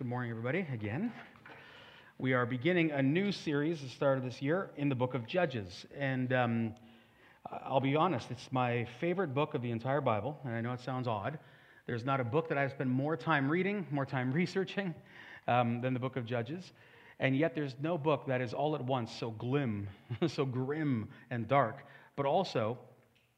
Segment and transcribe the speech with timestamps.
[0.00, 1.12] Good morning, everybody, again.
[2.16, 5.12] We are beginning a new series at the start of this year in the book
[5.12, 5.84] of Judges.
[5.94, 6.74] And um,
[7.66, 10.40] I'll be honest, it's my favorite book of the entire Bible.
[10.42, 11.38] And I know it sounds odd.
[11.84, 14.94] There's not a book that I've spent more time reading, more time researching
[15.46, 16.72] um, than the book of Judges.
[17.18, 19.86] And yet, there's no book that is all at once so glim,
[20.28, 21.84] so grim and dark,
[22.16, 22.78] but also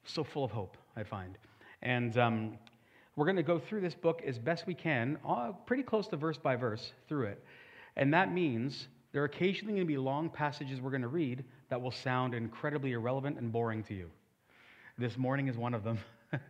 [0.04, 1.36] so full of hope, I find.
[1.82, 2.58] And um,
[3.16, 6.16] we're going to go through this book as best we can, uh, pretty close to
[6.16, 7.44] verse by verse through it.
[7.96, 11.44] And that means there are occasionally going to be long passages we're going to read
[11.68, 14.10] that will sound incredibly irrelevant and boring to you.
[14.96, 15.98] This morning is one of them,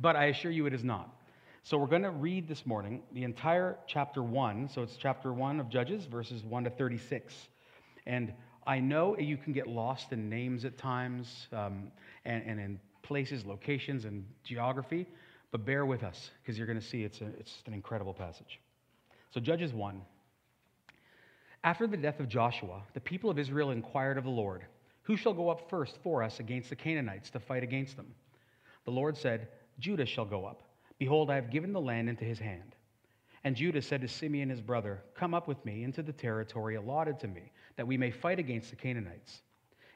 [0.00, 1.08] but I assure you it is not.
[1.64, 4.68] So we're going to read this morning the entire chapter 1.
[4.68, 7.34] So it's chapter 1 of Judges, verses 1 to 36.
[8.06, 8.32] And
[8.66, 11.90] I know you can get lost in names at times um,
[12.24, 15.06] and, and in places, locations, and geography.
[15.52, 18.58] But bear with us because you're going to see it's, a, it's an incredible passage.
[19.30, 20.00] So, Judges 1.
[21.62, 24.64] After the death of Joshua, the people of Israel inquired of the Lord,
[25.02, 28.12] Who shall go up first for us against the Canaanites to fight against them?
[28.84, 30.62] The Lord said, Judah shall go up.
[30.98, 32.74] Behold, I have given the land into his hand.
[33.44, 37.18] And Judah said to Simeon his brother, Come up with me into the territory allotted
[37.20, 39.42] to me, that we may fight against the Canaanites.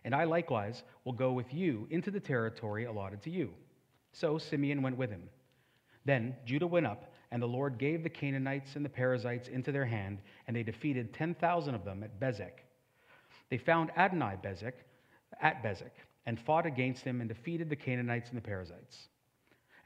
[0.04, 3.52] And I likewise will go with you into the territory allotted to you.
[4.12, 5.28] So Simeon went with him.
[6.06, 9.84] Then Judah went up, and the Lord gave the Canaanites and the Perizzites into their
[9.84, 12.62] hand, and they defeated 10,000 of them at Bezek.
[13.50, 14.74] They found Adonai Bezek
[15.42, 15.90] at Bezek,
[16.24, 19.08] and fought against him and defeated the Canaanites and the Perizzites.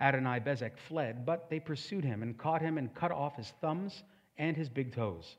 [0.00, 4.02] Adonai Bezek fled, but they pursued him and caught him and cut off his thumbs
[4.38, 5.36] and his big toes.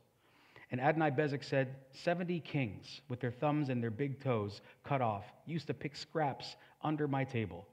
[0.71, 5.25] And Adonai Bezek said, Seventy kings, with their thumbs and their big toes cut off,
[5.45, 7.67] used to pick scraps under my table.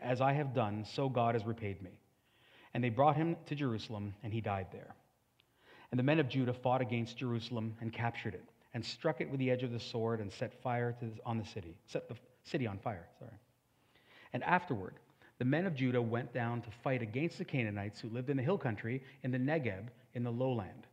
[0.00, 1.90] As I have done, so God has repaid me.
[2.74, 4.94] And they brought him to Jerusalem, and he died there.
[5.90, 8.44] And the men of Judah fought against Jerusalem and captured it,
[8.74, 11.44] and struck it with the edge of the sword, and set fire to, on the
[11.44, 13.06] city, set the city on fire.
[13.18, 13.30] Sorry.
[14.32, 14.94] And afterward,
[15.38, 18.42] the men of Judah went down to fight against the Canaanites who lived in the
[18.42, 20.86] hill country in the Negeb in the lowland.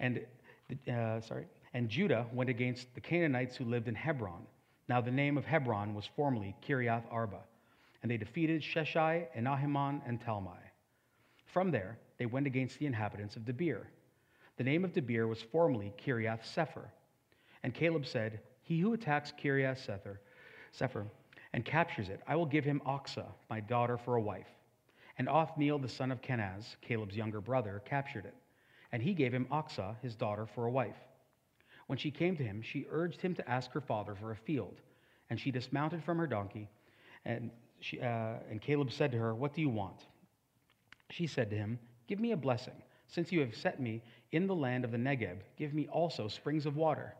[0.00, 0.20] And
[0.90, 4.46] uh, sorry, and Judah went against the Canaanites who lived in Hebron.
[4.88, 7.40] Now the name of Hebron was formerly Kiriath Arba,
[8.02, 10.67] and they defeated Sheshai and Ahiman and Talmai.
[11.48, 13.86] From there, they went against the inhabitants of Debir.
[14.58, 16.90] The name of Debir was formerly Kiriath Sepher.
[17.62, 20.18] And Caleb said, He who attacks Kiriath Sepher,
[20.78, 21.06] Sepher
[21.54, 24.48] and captures it, I will give him Achsah, my daughter, for a wife.
[25.16, 28.34] And Othniel, the son of Kenaz, Caleb's younger brother, captured it.
[28.92, 30.96] And he gave him Achsah, his daughter, for a wife.
[31.86, 34.80] When she came to him, she urged him to ask her father for a field.
[35.30, 36.68] And she dismounted from her donkey.
[37.24, 40.04] And, she, uh, and Caleb said to her, What do you want?
[41.10, 42.82] She said to him, Give me a blessing.
[43.06, 44.02] Since you have set me
[44.32, 47.14] in the land of the Negeb, give me also springs of water.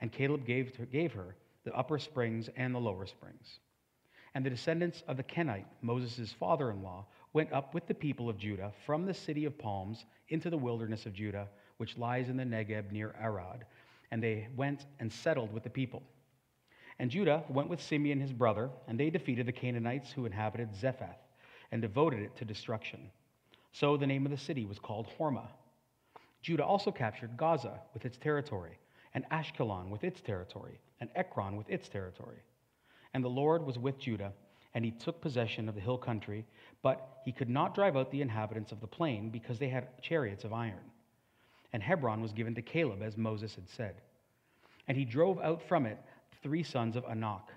[0.00, 3.60] And Caleb gave, to, gave her the upper springs and the lower springs.
[4.34, 8.28] And the descendants of the Kenite, Moses' father in law, went up with the people
[8.28, 12.36] of Judah from the city of palms into the wilderness of Judah, which lies in
[12.36, 13.64] the Negeb near Arad.
[14.10, 16.02] And they went and settled with the people.
[16.98, 21.18] And Judah went with Simeon his brother, and they defeated the Canaanites who inhabited Zephath,
[21.72, 23.10] and devoted it to destruction.
[23.78, 25.50] So the name of the city was called Hormah.
[26.40, 28.78] Judah also captured Gaza with its territory,
[29.12, 32.38] and Ashkelon with its territory, and Ekron with its territory.
[33.12, 34.32] And the Lord was with Judah,
[34.72, 36.46] and he took possession of the hill country,
[36.80, 40.44] but he could not drive out the inhabitants of the plain because they had chariots
[40.44, 40.90] of iron.
[41.74, 43.96] And Hebron was given to Caleb, as Moses had said.
[44.88, 45.98] And he drove out from it
[46.42, 47.50] three sons of Anak.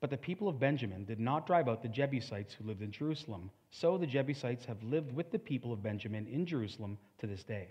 [0.00, 3.50] But the people of Benjamin did not drive out the Jebusites who lived in Jerusalem.
[3.70, 7.68] So the Jebusites have lived with the people of Benjamin in Jerusalem to this day.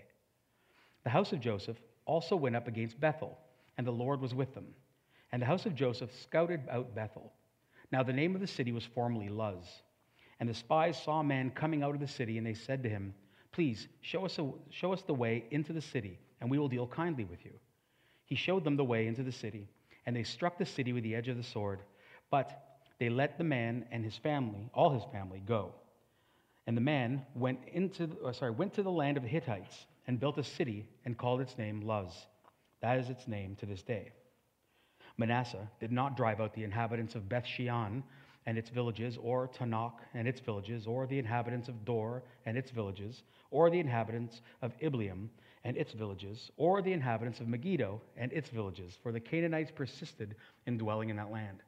[1.02, 3.36] The house of Joseph also went up against Bethel,
[3.78, 4.66] and the Lord was with them.
[5.32, 7.32] And the house of Joseph scouted out Bethel.
[7.90, 9.64] Now the name of the city was formerly Luz.
[10.38, 12.88] And the spies saw a man coming out of the city, and they said to
[12.88, 13.12] him,
[13.52, 16.86] Please show us, a, show us the way into the city, and we will deal
[16.86, 17.52] kindly with you.
[18.24, 19.68] He showed them the way into the city,
[20.06, 21.80] and they struck the city with the edge of the sword.
[22.30, 25.74] But they let the man and his family, all his family, go.
[26.66, 30.20] And the man went into, oh, sorry, went to the land of the Hittites and
[30.20, 32.26] built a city and called its name Luz.
[32.80, 34.12] That is its name to this day.
[35.16, 38.02] Manasseh did not drive out the inhabitants of Beth Shean
[38.46, 42.70] and its villages, or Taanach and its villages, or the inhabitants of Dor and its
[42.70, 45.28] villages, or the inhabitants of Ibleam
[45.64, 50.36] and its villages, or the inhabitants of Megiddo and its villages, for the Canaanites persisted
[50.66, 51.62] in dwelling in that land.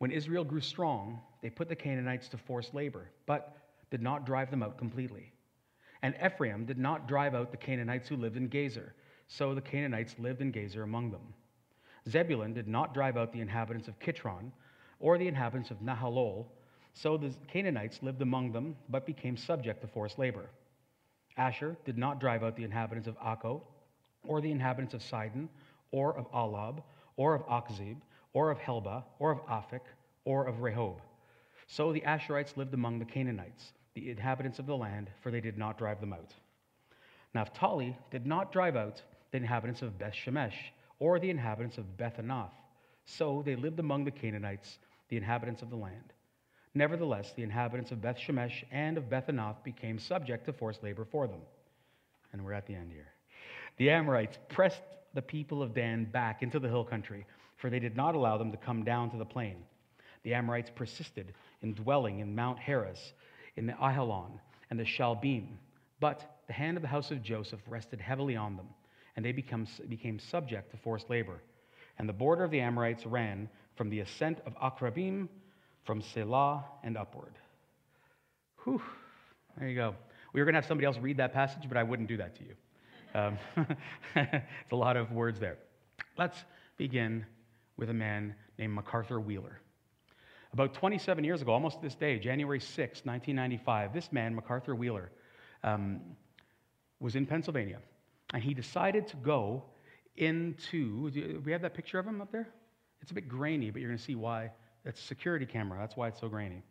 [0.00, 3.58] When Israel grew strong, they put the Canaanites to forced labor, but
[3.90, 5.30] did not drive them out completely.
[6.00, 8.92] And Ephraim did not drive out the Canaanites who lived in Gezer.
[9.26, 11.34] So the Canaanites lived in Gezer among them.
[12.08, 14.52] Zebulun did not drive out the inhabitants of Kitron
[15.00, 16.46] or the inhabitants of Nahalol.
[16.94, 20.48] So the Canaanites lived among them, but became subject to forced labor.
[21.36, 23.60] Asher did not drive out the inhabitants of Akko,
[24.26, 25.50] or the inhabitants of Sidon,
[25.92, 26.82] or of Ahlab,
[27.18, 27.96] or of Achzib,
[28.32, 29.82] or of Helba, or of Aphik,
[30.24, 30.96] or of Rehob.
[31.66, 35.58] So the Asherites lived among the Canaanites, the inhabitants of the land, for they did
[35.58, 36.34] not drive them out.
[37.34, 40.54] Naphtali did not drive out the inhabitants of Beth Shemesh,
[40.98, 42.50] or the inhabitants of Beth Anath.
[43.06, 44.78] So they lived among the Canaanites,
[45.08, 46.12] the inhabitants of the land.
[46.74, 51.04] Nevertheless, the inhabitants of Beth Shemesh and of Beth Anath became subject to forced labor
[51.04, 51.40] for them.
[52.32, 53.08] And we're at the end here.
[53.76, 54.82] The Amorites pressed
[55.14, 57.26] the people of Dan back into the hill country,
[57.60, 59.56] for they did not allow them to come down to the plain.
[60.22, 63.12] The Amorites persisted in dwelling in Mount Heres,
[63.56, 64.40] in the Aijalon,
[64.70, 65.46] and the Shaalbim.
[66.00, 68.66] But the hand of the house of Joseph rested heavily on them,
[69.16, 71.42] and they become, became subject to forced labor.
[71.98, 75.28] And the border of the Amorites ran from the ascent of Akrabim
[75.84, 77.34] from Sela and upward.
[78.64, 78.82] Whew.
[79.58, 79.94] There you go.
[80.32, 82.36] We were going to have somebody else read that passage, but I wouldn't do that
[82.36, 82.54] to you.
[83.14, 83.38] Um,
[84.16, 85.58] it's a lot of words there.
[86.16, 86.36] Let's
[86.76, 87.26] begin
[87.80, 89.58] with a man named McArthur Wheeler.
[90.52, 95.10] About 27 years ago, almost this day, January 6, 1995, this man, McArthur Wheeler,
[95.64, 96.00] um,
[97.00, 97.78] was in Pennsylvania,
[98.34, 99.64] and he decided to go
[100.16, 101.10] into.
[101.10, 102.48] Do we have that picture of him up there?
[103.00, 104.50] It's a bit grainy, but you're going to see why.
[104.84, 105.78] It's a security camera.
[105.78, 106.62] That's why it's so grainy.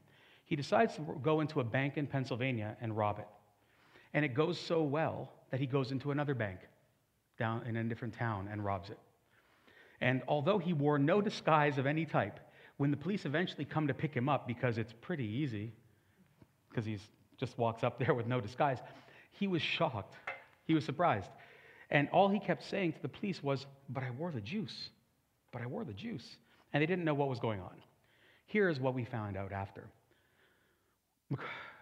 [0.46, 3.28] He decides to go into a bank in Pennsylvania and rob it.
[4.14, 6.60] And it goes so well that he goes into another bank
[7.38, 8.98] down in a different town and robs it.
[10.02, 12.40] And although he wore no disguise of any type,
[12.78, 15.74] when the police eventually come to pick him up, because it's pretty easy,
[16.70, 16.98] because he
[17.38, 18.78] just walks up there with no disguise,
[19.32, 20.16] he was shocked.
[20.66, 21.30] He was surprised.
[21.90, 24.90] And all he kept saying to the police was, But I wore the juice.
[25.52, 26.38] But I wore the juice.
[26.72, 27.82] And they didn't know what was going on.
[28.46, 29.90] Here's what we found out after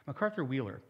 [0.07, 0.81] McArthur Wheeler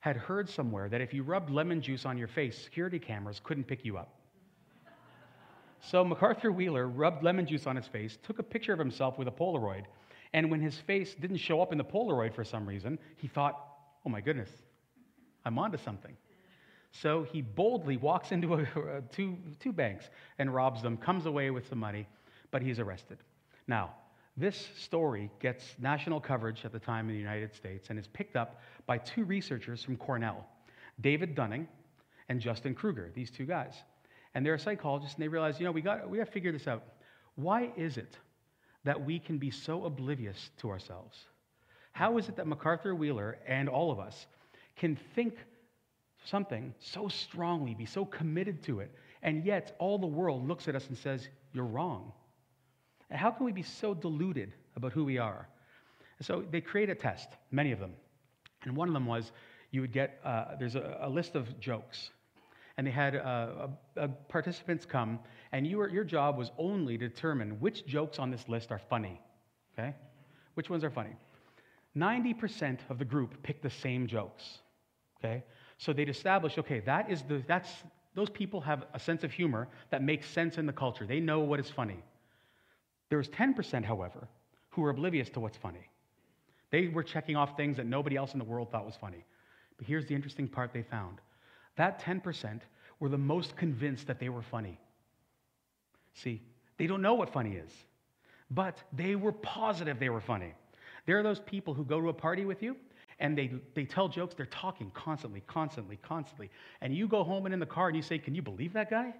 [0.00, 3.64] had heard somewhere that if you rubbed lemon juice on your face, security cameras couldn't
[3.64, 4.21] pick you up.
[5.84, 9.26] So McArthur Wheeler rubbed lemon juice on his face, took a picture of himself with
[9.26, 9.84] a Polaroid,
[10.32, 13.58] and when his face didn't show up in the Polaroid for some reason, he thought,
[14.06, 14.48] oh my goodness,
[15.44, 16.16] I'm onto something.
[16.92, 18.62] So he boldly walks into a, a,
[18.98, 20.08] uh, two, two banks
[20.38, 22.06] and robs them, comes away with some money,
[22.52, 23.18] but he's arrested.
[23.66, 23.90] Now,
[24.36, 28.36] this story gets national coverage at the time in the United States and is picked
[28.36, 30.46] up by two researchers from Cornell,
[31.00, 31.66] David Dunning
[32.28, 33.74] and Justin Kruger, these two guys.
[34.34, 36.66] And they're psychologists, and they realize, you know, we got, we got to figure this
[36.66, 36.84] out.
[37.34, 38.16] Why is it
[38.84, 41.18] that we can be so oblivious to ourselves?
[41.92, 44.26] How is it that McArthur Wheeler and all of us
[44.76, 45.34] can think
[46.24, 50.74] something so strongly, be so committed to it, and yet all the world looks at
[50.74, 52.12] us and says, You're wrong?
[53.10, 55.46] And how can we be so deluded about who we are?
[56.22, 57.92] So they create a test, many of them.
[58.62, 59.32] And one of them was
[59.70, 62.10] you would get, uh, there's a, a, list of jokes.
[62.82, 63.68] And they had uh,
[64.28, 65.20] participants come,
[65.52, 68.80] and you were, your job was only to determine which jokes on this list are
[68.80, 69.20] funny.
[69.78, 69.94] Okay?
[70.54, 71.14] Which ones are funny?
[71.96, 74.58] 90% of the group picked the same jokes.
[75.20, 75.44] Okay?
[75.78, 77.70] So they'd establish, okay, that is the, that's,
[78.16, 81.06] those people have a sense of humor that makes sense in the culture.
[81.06, 82.02] They know what is funny.
[83.10, 84.26] There was 10%, however,
[84.70, 85.88] who were oblivious to what's funny.
[86.72, 89.24] They were checking off things that nobody else in the world thought was funny.
[89.76, 91.20] But here's the interesting part they found
[91.76, 92.60] that 10%
[93.02, 94.78] were the most convinced that they were funny.
[96.14, 96.40] See,
[96.78, 97.72] they don't know what funny is,
[98.48, 100.54] but they were positive they were funny.
[101.04, 102.76] There are those people who go to a party with you
[103.18, 106.48] and they, they tell jokes, they're talking constantly, constantly, constantly.
[106.80, 108.88] And you go home and in the car and you say, Can you believe that
[108.88, 109.12] guy?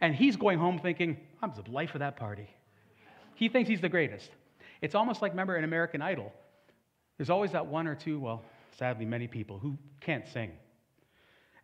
[0.00, 2.50] And he's going home thinking, I'm the life of that party.
[3.36, 4.30] He thinks he's the greatest.
[4.80, 6.32] It's almost like, remember, in American Idol,
[7.18, 8.42] there's always that one or two, well,
[8.76, 10.50] sadly, many people who can't sing.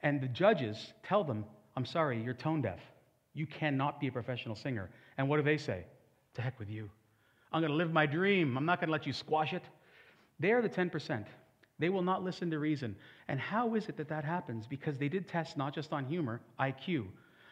[0.02, 1.44] And the judges tell them,
[1.76, 2.80] I'm sorry, you're tone deaf.
[3.35, 4.90] You cannot be a professional singer.
[5.16, 5.85] And what do they say?
[6.35, 6.90] To heck with you.
[7.52, 8.56] I'm going to live my dream.
[8.56, 9.62] I'm not going to let you squash it.
[10.40, 11.25] They are the 10%.
[11.78, 12.97] They will not listen to reason.
[13.28, 14.66] And how is it that that happens?
[14.66, 17.06] Because they did tests not just on humor, IQ.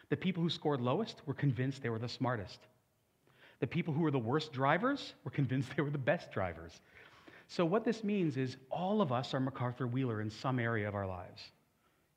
[0.09, 2.59] The people who scored lowest were convinced they were the smartest.
[3.59, 6.81] The people who were the worst drivers were convinced they were the best drivers.
[7.47, 10.95] So, what this means is all of us are McArthur Wheeler in some area of
[10.95, 11.41] our lives.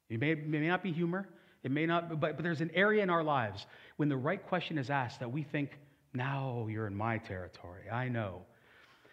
[0.08, 1.28] It may, it may not be humor,
[1.62, 4.78] it may not, but, but there's an area in our lives when the right question
[4.78, 5.70] is asked that we think,
[6.12, 7.90] now you're in my territory.
[7.90, 8.42] I know.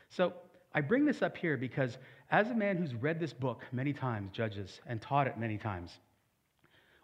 [0.10, 0.34] So,
[0.74, 1.98] I bring this up here because,
[2.30, 5.92] as a man who's read this book many times, Judges, and taught it many times,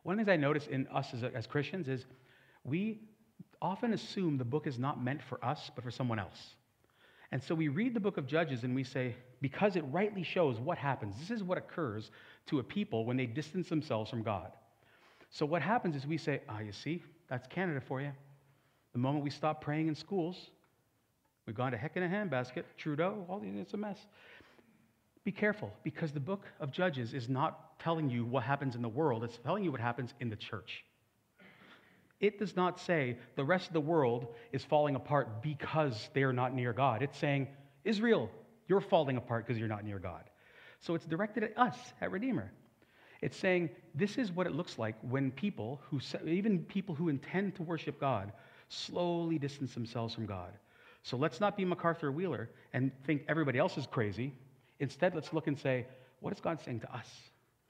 [0.03, 2.05] one of the things I notice in us as, as Christians is
[2.63, 3.01] we
[3.61, 6.55] often assume the book is not meant for us, but for someone else.
[7.31, 10.59] And so we read the book of Judges and we say, because it rightly shows
[10.59, 12.09] what happens, this is what occurs
[12.47, 14.51] to a people when they distance themselves from God.
[15.29, 18.11] So what happens is we say, ah, oh, you see, that's Canada for you.
[18.93, 20.49] The moment we stop praying in schools,
[21.45, 23.99] we've gone to heck in a handbasket, Trudeau, all these, it's a mess.
[25.23, 28.89] Be careful, because the book of Judges is not telling you what happens in the
[28.89, 30.85] world, it's telling you what happens in the church.
[32.19, 36.33] It does not say the rest of the world is falling apart because they are
[36.33, 37.03] not near God.
[37.03, 37.47] It's saying,
[37.83, 38.31] Israel,
[38.67, 40.23] you're falling apart because you're not near God.
[40.79, 42.51] So it's directed at us, at Redeemer.
[43.21, 47.55] It's saying this is what it looks like when people who, even people who intend
[47.55, 48.31] to worship God,
[48.69, 50.51] slowly distance themselves from God.
[51.03, 54.33] So let's not be McArthur Wheeler and think everybody else is crazy.
[54.79, 55.85] Instead, let's look and say,
[56.19, 57.07] what is God saying to us,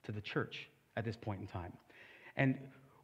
[0.04, 1.72] to the church at this point in time?
[2.36, 2.58] And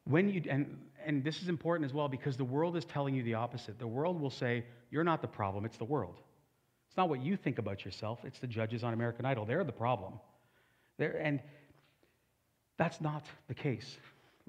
[0.06, 3.24] when you and and this is important as well because the world is telling you
[3.24, 3.80] the opposite.
[3.80, 6.20] The world will say, You're not the problem, it's the world.
[6.94, 9.46] It's not what you think about yourself, it's the judges on American Idol.
[9.46, 10.14] They're the problem.
[11.00, 11.40] They're, and
[12.78, 13.98] that's not the case.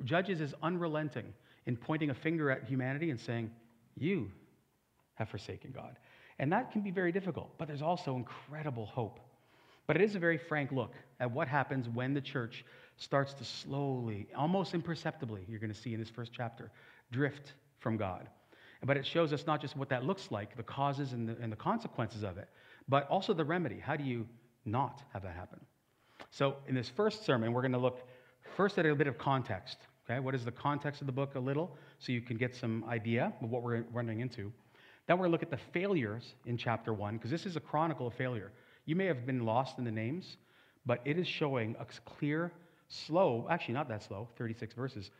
[0.04, 1.32] Judges is unrelenting
[1.64, 3.50] in pointing a finger at humanity and saying,
[3.96, 4.30] You
[5.14, 5.96] have forsaken God.
[6.38, 9.20] And that can be very difficult, but there's also incredible hope.
[9.86, 12.66] But it is a very frank look at what happens when the church
[12.98, 16.70] starts to slowly, almost imperceptibly, you're going to see in this first chapter,
[17.10, 18.28] drift from God.
[18.84, 21.50] But it shows us not just what that looks like, the causes and the, and
[21.50, 22.48] the consequences of it,
[22.88, 23.78] but also the remedy.
[23.78, 24.26] How do you
[24.64, 25.60] not have that happen?
[26.30, 28.06] So, in this first sermon, we're going to look
[28.56, 29.78] first at a bit of context.
[30.08, 32.84] Okay, what is the context of the book a little, so you can get some
[32.88, 34.52] idea of what we're running into.
[35.06, 37.60] Then we're going to look at the failures in chapter one, because this is a
[37.60, 38.52] chronicle of failure.
[38.84, 40.36] You may have been lost in the names,
[40.84, 42.52] but it is showing a clear
[42.88, 45.10] slow, actually not that slow, 36 verses,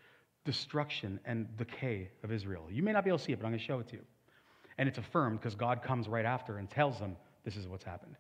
[0.45, 2.67] destruction and decay of Israel.
[2.71, 3.97] You may not be able to see it, but I'm going to show it to
[3.97, 4.03] you.
[4.79, 8.17] And it's affirmed because God comes right after and tells them this is what's happened.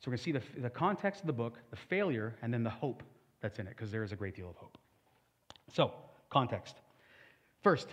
[0.00, 2.62] So we're going to see the, the context of the book, the failure, and then
[2.62, 3.02] the hope
[3.40, 4.76] that's in it, because there is a great deal of hope.
[5.72, 5.92] So,
[6.30, 6.76] context.
[7.62, 7.88] First,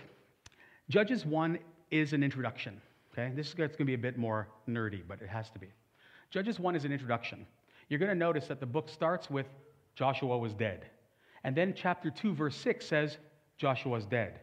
[0.90, 1.58] Judges 1
[1.90, 2.80] is an introduction.
[3.12, 3.32] Okay?
[3.34, 5.68] This is going to be a bit more nerdy, but it has to be.
[6.30, 7.46] Judges 1 is an introduction.
[7.88, 9.46] You're going to notice that the book starts with
[9.94, 10.86] Joshua was dead.
[11.44, 13.18] And then chapter 2, verse 6 says,
[13.58, 14.40] Joshua's dead.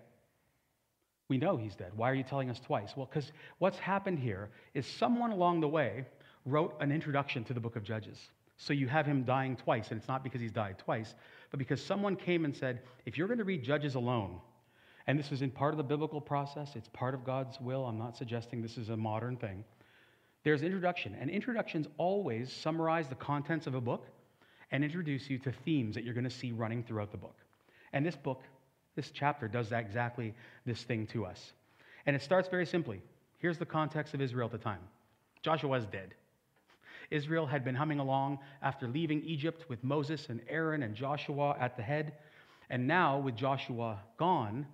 [1.30, 1.92] We know he's dead.
[1.96, 2.94] Why are you telling us twice?
[2.96, 6.06] Well, because what's happened here is someone along the way
[6.46, 8.18] wrote an introduction to the book of Judges.
[8.58, 11.16] So you have him dying twice, and it's not because he's died twice,
[11.52, 14.40] but because someone came and said, if you're going to read Judges alone,
[15.08, 17.86] and this is in part of the biblical process, it's part of God's will.
[17.86, 19.64] I'm not suggesting this is a modern thing.
[20.44, 24.08] There's introduction, and introductions always summarize the contents of a book
[24.72, 27.36] and introduce you to themes that you're going to see running throughout the book.
[27.94, 28.44] And this book,
[29.00, 30.34] this chapter, does exactly
[30.66, 31.54] this thing to us.
[32.06, 33.02] And it starts very simply.
[33.38, 34.82] Here's the context of Israel at the time
[35.42, 36.16] Joshua is dead.
[37.10, 41.78] Israel had been humming along after leaving Egypt with Moses and Aaron and Joshua at
[41.78, 42.12] the head.
[42.70, 44.68] And now, with Joshua gone,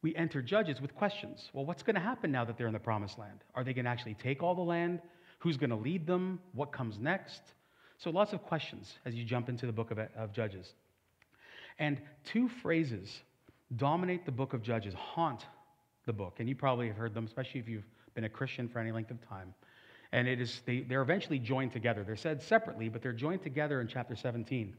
[0.00, 1.50] we enter Judges with questions.
[1.52, 3.44] Well, what's going to happen now that they're in the promised land?
[3.54, 5.02] Are they going to actually take all the land?
[5.40, 6.40] Who's going to lead them?
[6.54, 7.42] What comes next?
[7.98, 10.72] So lots of questions as you jump into the book of, of Judges.
[11.78, 13.20] And two phrases
[13.76, 15.46] dominate the book of Judges, haunt
[16.06, 16.36] the book.
[16.38, 19.10] And you probably have heard them, especially if you've been a Christian for any length
[19.10, 19.54] of time.
[20.12, 22.02] And it is, they, they're eventually joined together.
[22.02, 24.74] They're said separately, but they're joined together in chapter 17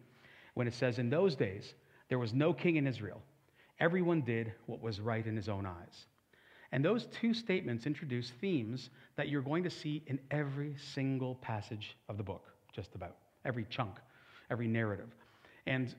[0.56, 1.76] when it says, In those days,
[2.10, 3.22] there was no king in Israel.
[3.80, 6.08] Everyone did what was right in his own eyes.
[6.72, 11.96] And those two statements introduce themes that you're going to see in every single passage
[12.10, 13.96] of the book just about, every chunk,
[14.52, 15.10] every narrative.
[15.66, 15.94] And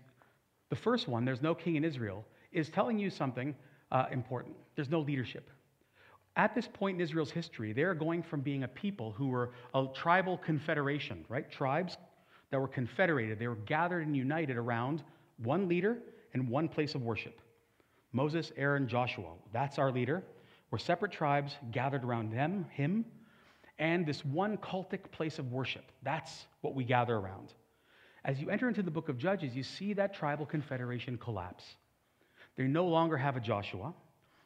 [0.68, 3.54] the first one, there's no king in Israel, is telling you something
[3.92, 4.56] uh, important.
[4.76, 5.50] There's no leadership.
[6.36, 9.86] At this point in Israel's history, they're going from being a people who were a
[9.94, 11.50] tribal confederation, right?
[11.50, 11.96] Tribes
[12.50, 13.38] that were confederated.
[13.38, 15.02] They were gathered and united around
[15.38, 15.98] one leader
[16.32, 17.40] and one place of worship.
[18.12, 19.32] Moses, Aaron, Joshua.
[19.52, 20.22] That's our leader.
[20.70, 23.04] We're separate tribes gathered around them, him,
[23.78, 25.84] and this one cultic place of worship.
[26.02, 27.54] That's what we gather around.
[28.24, 31.64] As you enter into the book of Judges, you see that tribal confederation collapse.
[32.60, 33.94] They no longer have a Joshua.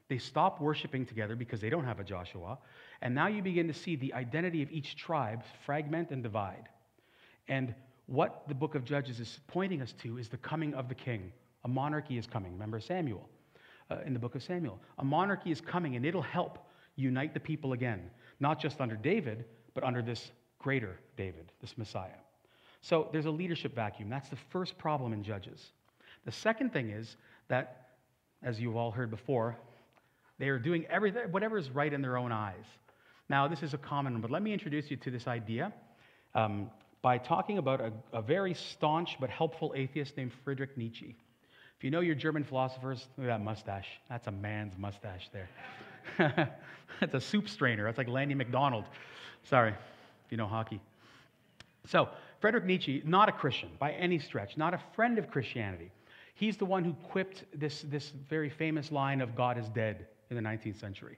[0.06, 2.58] They stop worshiping together because they don't have a Joshua.
[3.02, 6.68] And now you begin to see the identity of each tribe fragment and divide.
[7.48, 7.74] And
[8.06, 11.32] what the book of Judges is pointing us to is the coming of the king.
[11.64, 12.52] A monarchy is coming.
[12.52, 13.28] Remember Samuel
[13.90, 14.78] uh, in the book of Samuel.
[14.98, 19.44] A monarchy is coming, and it'll help unite the people again not just under David,
[19.74, 20.30] but under this
[20.60, 22.20] greater David, this Messiah.
[22.80, 24.08] So there's a leadership vacuum.
[24.08, 25.72] That's the first problem in Judges.
[26.24, 27.16] The second thing is
[27.48, 27.83] that,
[28.44, 29.56] as you've all heard before,
[30.38, 32.64] they are doing everything, whatever is right in their own eyes.
[33.28, 35.72] Now, this is a common one, but let me introduce you to this idea
[36.34, 36.70] um,
[37.00, 41.16] by talking about a, a very staunch but helpful atheist named Friedrich Nietzsche.
[41.78, 43.88] If you know your German philosophers, look at that mustache.
[44.08, 45.48] That's a man's mustache there.
[47.00, 47.84] That's a soup strainer.
[47.84, 48.84] That's like Lanny McDonald.
[49.44, 50.80] Sorry, if you know hockey.
[51.86, 52.08] So,
[52.40, 55.90] Friedrich Nietzsche, not a Christian by any stretch, not a friend of Christianity.
[56.34, 60.36] He's the one who quipped this, this very famous line of God is dead in
[60.36, 61.16] the 19th century.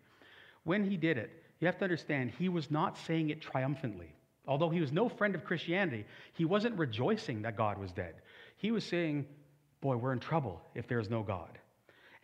[0.64, 4.12] When he did it, you have to understand, he was not saying it triumphantly.
[4.46, 6.04] Although he was no friend of Christianity,
[6.35, 8.14] he wasn't rejoicing that God was dead.
[8.56, 9.26] He was saying,
[9.80, 11.58] Boy, we're in trouble if there's no God.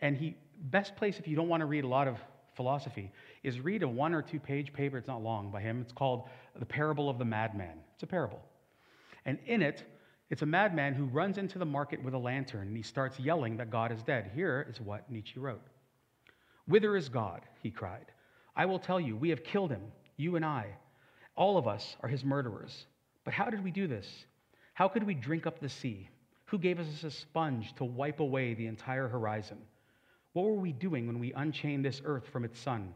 [0.01, 2.17] And he, best place if you don't want to read a lot of
[2.55, 3.11] philosophy,
[3.43, 5.81] is read a one or two page paper, it's not long, by him.
[5.81, 7.77] It's called The Parable of the Madman.
[7.93, 8.41] It's a parable.
[9.25, 9.83] And in it,
[10.33, 13.55] it's a madman who runs into the market with a lantern and he starts yelling
[13.57, 14.31] that God is dead.
[14.33, 15.61] Here is what Nietzsche wrote
[16.67, 17.41] Whither is God?
[17.61, 18.07] he cried.
[18.55, 19.83] I will tell you, we have killed him,
[20.17, 20.65] you and I.
[21.35, 22.87] All of us are his murderers.
[23.23, 24.25] But how did we do this?
[24.73, 26.09] How could we drink up the sea?
[26.45, 29.59] Who gave us a sponge to wipe away the entire horizon?
[30.31, 32.95] What were we doing when we unchained this earth from its sun?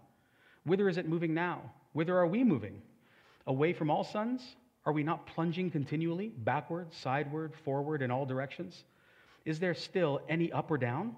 [0.66, 1.62] Whither is it moving now?
[1.94, 2.82] Whither are we moving?
[3.46, 4.42] Away from all suns?
[4.88, 8.86] Are we not plunging continually, backward, sideward, forward, in all directions?
[9.44, 11.14] Is there still any up or down?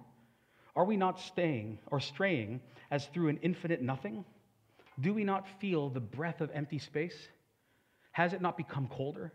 [0.75, 4.25] Are we not staying or straying as through an infinite nothing?
[4.99, 7.15] Do we not feel the breath of empty space?
[8.11, 9.31] Has it not become colder?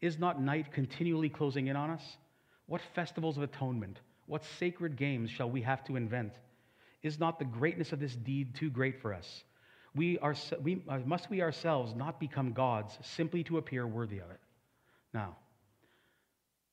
[0.00, 2.16] Is not night continually closing in on us?
[2.64, 6.32] What festivals of atonement, what sacred games shall we have to invent?
[7.02, 9.44] Is not the greatness of this deed too great for us?
[9.96, 14.30] We are, we, uh, must we ourselves not become gods simply to appear worthy of
[14.30, 14.40] it?
[15.14, 15.36] Now,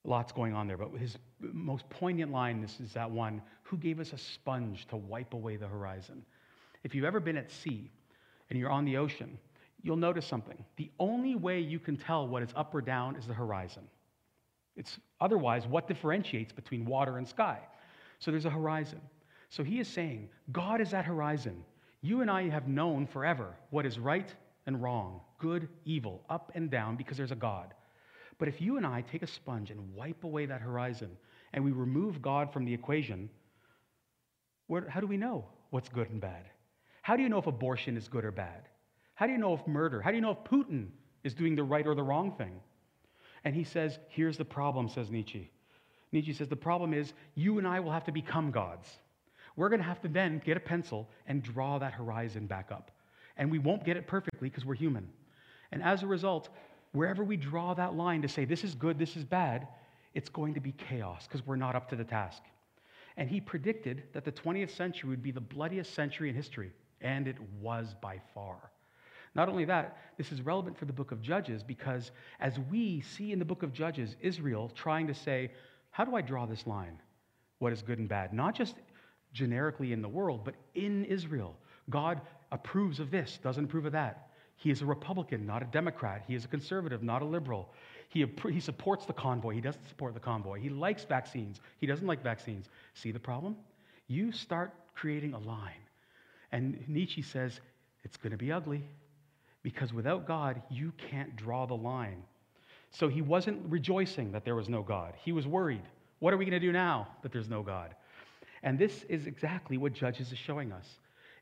[0.03, 4.01] lots going on there, but his most poignant line this is that one who gave
[4.01, 6.23] us a sponge to wipe away the horizon.
[6.83, 7.89] If you've ever been at sea
[8.49, 9.37] and you're on the ocean,
[9.81, 10.63] you'll notice something.
[10.75, 13.83] The only way you can tell what is up or down is the horizon.
[14.75, 17.59] It's otherwise what differentiates between water and sky.
[18.19, 18.99] So there's a horizon.
[19.49, 21.63] So he is saying, God is that horizon.
[22.03, 24.27] You and I have known forever what is right
[24.65, 27.73] and wrong, good, evil, up and down, because there's a God.
[28.37, 31.11] But if you and I take a sponge and wipe away that horizon
[31.53, 33.29] and we remove God from the equation,
[34.67, 36.43] where, how do we know what's good and bad?
[37.03, 38.67] How do you know if abortion is good or bad?
[39.15, 40.01] How do you know if murder?
[40.01, 40.87] How do you know if Putin
[41.23, 42.59] is doing the right or the wrong thing?
[43.45, 45.49] And he says, Here's the problem, says Nietzsche.
[46.11, 48.89] Nietzsche says, The problem is you and I will have to become gods.
[49.55, 52.91] We're going to have to then get a pencil and draw that horizon back up.
[53.37, 55.07] And we won't get it perfectly because we're human.
[55.71, 56.49] And as a result,
[56.91, 59.67] wherever we draw that line to say this is good, this is bad,
[60.13, 62.43] it's going to be chaos because we're not up to the task.
[63.17, 67.27] And he predicted that the 20th century would be the bloodiest century in history, and
[67.27, 68.71] it was by far.
[69.35, 73.31] Not only that, this is relevant for the book of Judges because as we see
[73.31, 75.51] in the book of Judges, Israel trying to say,
[75.89, 76.99] how do I draw this line?
[77.57, 78.33] What is good and bad?
[78.33, 78.75] Not just
[79.33, 81.55] generically in the world, but in Israel.
[81.89, 84.29] God approves of this, doesn't approve of that.
[84.55, 86.23] He is a Republican, not a Democrat.
[86.27, 87.73] He is a conservative, not a liberal.
[88.07, 89.55] He, he supports the convoy.
[89.55, 90.59] He doesn't support the convoy.
[90.59, 91.59] He likes vaccines.
[91.79, 92.69] He doesn't like vaccines.
[92.93, 93.57] See the problem?
[94.07, 95.81] You start creating a line.
[96.51, 97.59] And Nietzsche says
[98.03, 98.83] it's going to be ugly
[99.63, 102.23] because without God, you can't draw the line.
[102.91, 105.13] So he wasn't rejoicing that there was no God.
[105.23, 105.81] He was worried.
[106.19, 107.95] What are we going to do now that there's no God?
[108.63, 110.87] And this is exactly what Judges is showing us.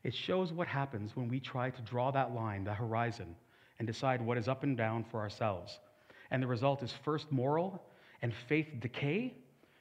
[0.02, 3.36] It shows what happens when we try to draw that line, the horizon,
[3.78, 5.78] and decide what is up and down for ourselves.
[6.30, 7.84] And the result is first moral
[8.20, 9.34] and faith decay,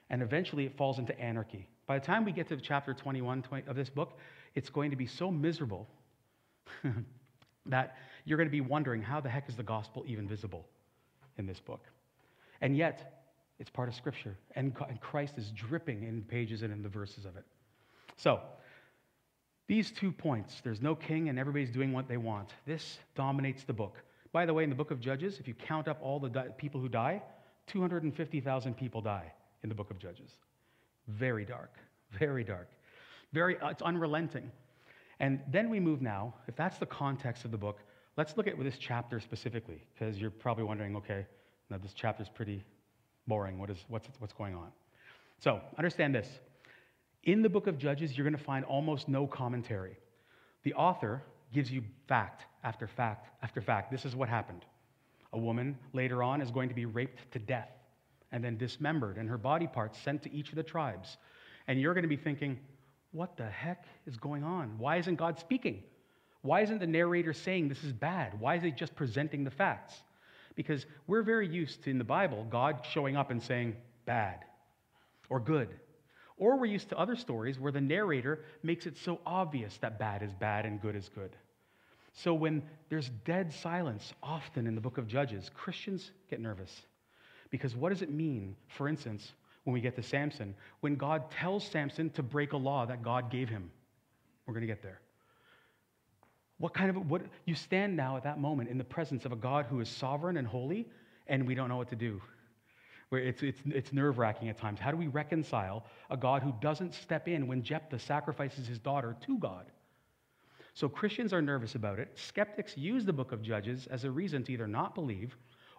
[0.09, 1.67] and eventually it falls into anarchy.
[1.87, 4.19] By the time we get to chapter 21 of this book,
[4.53, 5.87] it's going to be so miserable
[7.65, 10.65] that you're going to be wondering how the heck is the gospel even visible
[11.37, 11.85] in this book?
[12.61, 13.20] And yet,
[13.61, 17.37] it's part of Scripture, and Christ is dripping in pages and in the verses of
[17.37, 17.45] it.
[18.17, 18.39] So,
[19.67, 22.49] these two points there's no king, and everybody's doing what they want.
[22.65, 23.97] This dominates the book.
[24.33, 26.47] By the way, in the book of Judges, if you count up all the di-
[26.57, 27.21] people who die,
[27.67, 30.31] 250,000 people die in the book of Judges.
[31.07, 31.75] Very dark,
[32.17, 32.67] very dark.
[33.31, 34.51] Very, uh, it's unrelenting.
[35.19, 37.77] And then we move now, if that's the context of the book,
[38.17, 41.27] let's look at this chapter specifically, because you're probably wondering, okay,
[41.69, 42.63] now this chapter is pretty
[43.31, 43.57] boring.
[43.57, 44.67] What is, what's, what's going on?
[45.39, 46.27] So understand this.
[47.23, 49.95] In the book of Judges, you're going to find almost no commentary.
[50.63, 53.89] The author gives you fact after fact after fact.
[53.89, 54.65] This is what happened.
[55.31, 57.69] A woman later on is going to be raped to death
[58.33, 61.15] and then dismembered, and her body parts sent to each of the tribes.
[61.69, 62.59] And you're going to be thinking,
[63.13, 64.77] what the heck is going on?
[64.77, 65.83] Why isn't God speaking?
[66.41, 68.37] Why isn't the narrator saying this is bad?
[68.41, 69.93] Why is he just presenting the facts?
[70.61, 74.45] Because we're very used to, in the Bible, God showing up and saying bad
[75.27, 75.69] or good.
[76.37, 80.21] Or we're used to other stories where the narrator makes it so obvious that bad
[80.21, 81.35] is bad and good is good.
[82.13, 86.71] So when there's dead silence, often in the book of Judges, Christians get nervous.
[87.49, 89.31] Because what does it mean, for instance,
[89.63, 93.31] when we get to Samson, when God tells Samson to break a law that God
[93.31, 93.71] gave him?
[94.45, 95.01] We're going to get there.
[96.61, 99.35] What kind of what you stand now at that moment in the presence of a
[99.35, 100.87] God who is sovereign and holy,
[101.25, 102.21] and we don't know what to do.
[103.09, 104.79] Where it's, it's, it's nerve wracking at times.
[104.79, 109.17] How do we reconcile a God who doesn't step in when Jephthah sacrifices his daughter
[109.25, 109.65] to God?
[110.75, 112.11] So Christians are nervous about it.
[112.15, 115.35] Skeptics use the book of Judges as a reason to either not believe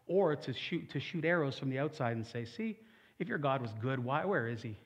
[0.08, 2.80] or to shoot, to shoot arrows from the outside and say, see,
[3.20, 4.76] if your God was good, why, where is he?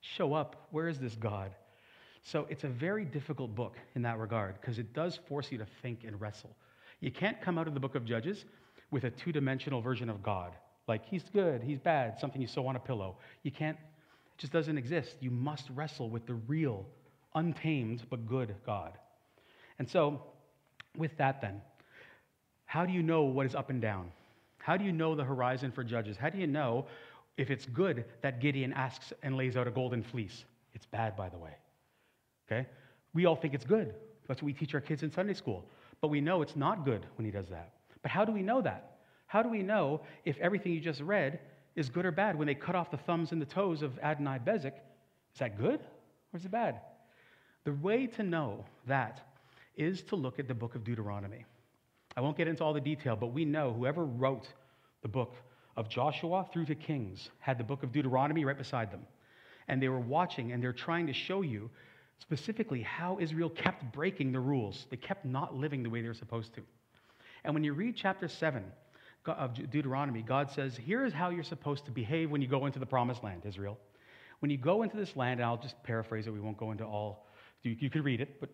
[0.00, 0.66] Show up.
[0.72, 1.54] Where is this God?
[2.22, 5.66] So it's a very difficult book in that regard because it does force you to
[5.82, 6.54] think and wrestle.
[7.00, 8.44] You can't come out of the book of Judges
[8.90, 10.52] with a two dimensional version of God,
[10.86, 13.16] like he's good, he's bad, something you sew on a pillow.
[13.42, 15.16] You can't, it just doesn't exist.
[15.20, 16.86] You must wrestle with the real,
[17.34, 18.92] untamed, but good God.
[19.78, 20.22] And so,
[20.96, 21.62] with that, then,
[22.66, 24.10] how do you know what is up and down?
[24.58, 26.16] How do you know the horizon for judges?
[26.16, 26.86] How do you know
[27.36, 30.44] if it's good that Gideon asks and lays out a golden fleece?
[30.74, 31.52] It's bad, by the way.
[32.50, 32.66] Okay?
[33.14, 33.94] We all think it's good.
[34.28, 35.64] That's what we teach our kids in Sunday school.
[36.00, 37.72] But we know it's not good when he does that.
[38.02, 38.98] But how do we know that?
[39.26, 41.40] How do we know if everything you just read
[41.76, 44.38] is good or bad when they cut off the thumbs and the toes of Adonai
[44.44, 44.72] Bezek?
[45.34, 45.80] Is that good
[46.32, 46.80] or is it bad?
[47.64, 49.20] The way to know that
[49.76, 51.44] is to look at the book of Deuteronomy.
[52.16, 54.48] I won't get into all the detail, but we know whoever wrote
[55.02, 55.34] the book
[55.76, 59.06] of Joshua through to Kings had the book of Deuteronomy right beside them.
[59.68, 61.70] And they were watching and they're trying to show you
[62.20, 64.86] specifically how Israel kept breaking the rules.
[64.90, 66.62] They kept not living the way they were supposed to.
[67.44, 68.62] And when you read chapter 7
[69.26, 72.78] of Deuteronomy, God says, Here is how you're supposed to behave when you go into
[72.78, 73.78] the promised land, Israel.
[74.40, 76.84] When you go into this land, and I'll just paraphrase it, we won't go into
[76.84, 77.26] all,
[77.62, 78.50] you, you could read it, but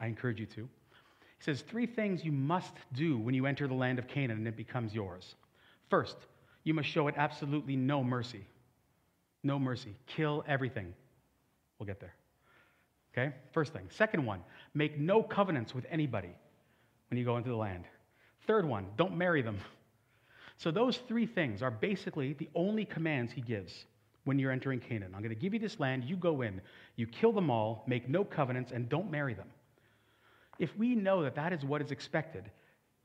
[0.00, 0.62] I encourage you to.
[0.62, 4.48] He says, Three things you must do when you enter the land of Canaan and
[4.48, 5.34] it becomes yours.
[5.90, 6.16] First,
[6.64, 8.44] you must show it absolutely no mercy.
[9.42, 9.94] No mercy.
[10.06, 10.92] Kill everything.
[11.78, 12.14] We'll get there.
[13.18, 13.34] Okay?
[13.52, 13.88] First thing.
[13.90, 14.40] Second one,
[14.74, 16.30] make no covenants with anybody
[17.10, 17.84] when you go into the land.
[18.46, 19.58] Third one, don't marry them.
[20.56, 23.86] So, those three things are basically the only commands he gives
[24.24, 25.12] when you're entering Canaan.
[25.14, 26.60] I'm going to give you this land, you go in,
[26.96, 29.48] you kill them all, make no covenants, and don't marry them.
[30.58, 32.50] If we know that that is what is expected,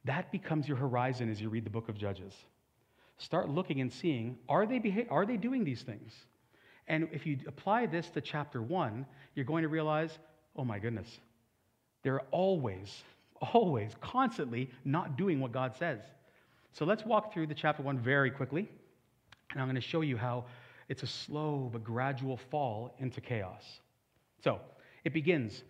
[0.05, 2.33] that becomes your horizon as you read the book of Judges.
[3.19, 6.11] Start looking and seeing are they, beha- are they doing these things?
[6.87, 10.19] And if you apply this to chapter one, you're going to realize
[10.55, 11.19] oh my goodness,
[12.03, 13.03] they're always,
[13.53, 15.99] always, constantly not doing what God says.
[16.73, 18.69] So let's walk through the chapter one very quickly.
[19.51, 20.45] And I'm going to show you how
[20.89, 23.63] it's a slow but gradual fall into chaos.
[24.43, 24.59] So
[25.03, 25.63] it begins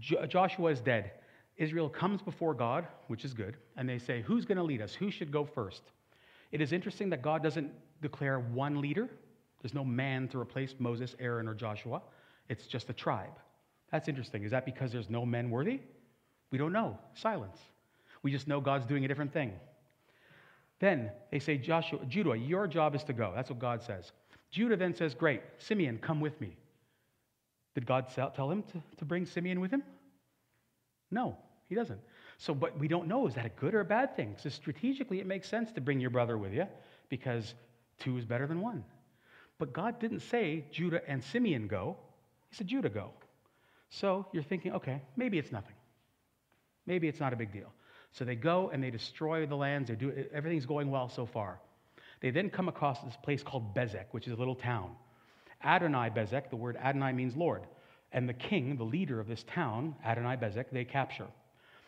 [0.00, 1.12] Joshua is dead.
[1.56, 4.92] Israel comes before God, which is good, and they say, Who's going to lead us?
[4.94, 5.82] Who should go first?
[6.50, 7.70] It is interesting that God doesn't
[8.02, 9.08] declare one leader.
[9.64, 12.02] There's no man to replace Moses, Aaron, or Joshua.
[12.50, 13.38] It's just a tribe.
[13.90, 14.44] That's interesting.
[14.44, 15.80] Is that because there's no men worthy?
[16.50, 16.98] We don't know.
[17.14, 17.56] Silence.
[18.22, 19.54] We just know God's doing a different thing.
[20.80, 23.32] Then they say, Joshua, Judah, your job is to go.
[23.34, 24.12] That's what God says.
[24.50, 26.58] Judah then says, Great, Simeon, come with me.
[27.74, 29.82] Did God tell him to, to bring Simeon with him?
[31.10, 31.38] No,
[31.70, 32.00] he doesn't.
[32.36, 34.34] So, but we don't know is that a good or a bad thing?
[34.36, 36.66] So, strategically, it makes sense to bring your brother with you
[37.08, 37.54] because
[37.98, 38.84] two is better than one.
[39.58, 41.96] But God didn't say Judah and Simeon go,
[42.50, 43.10] He said Judah go.
[43.90, 45.76] So, you're thinking, okay, maybe it's nothing.
[46.86, 47.72] Maybe it's not a big deal.
[48.10, 49.88] So, they go and they destroy the lands.
[49.88, 51.60] They do, everything's going well so far.
[52.20, 54.90] They then come across this place called Bezek, which is a little town.
[55.62, 57.62] Adonai Bezek, the word Adonai means Lord.
[58.12, 61.26] And the king, the leader of this town, Adonai Bezek, they capture.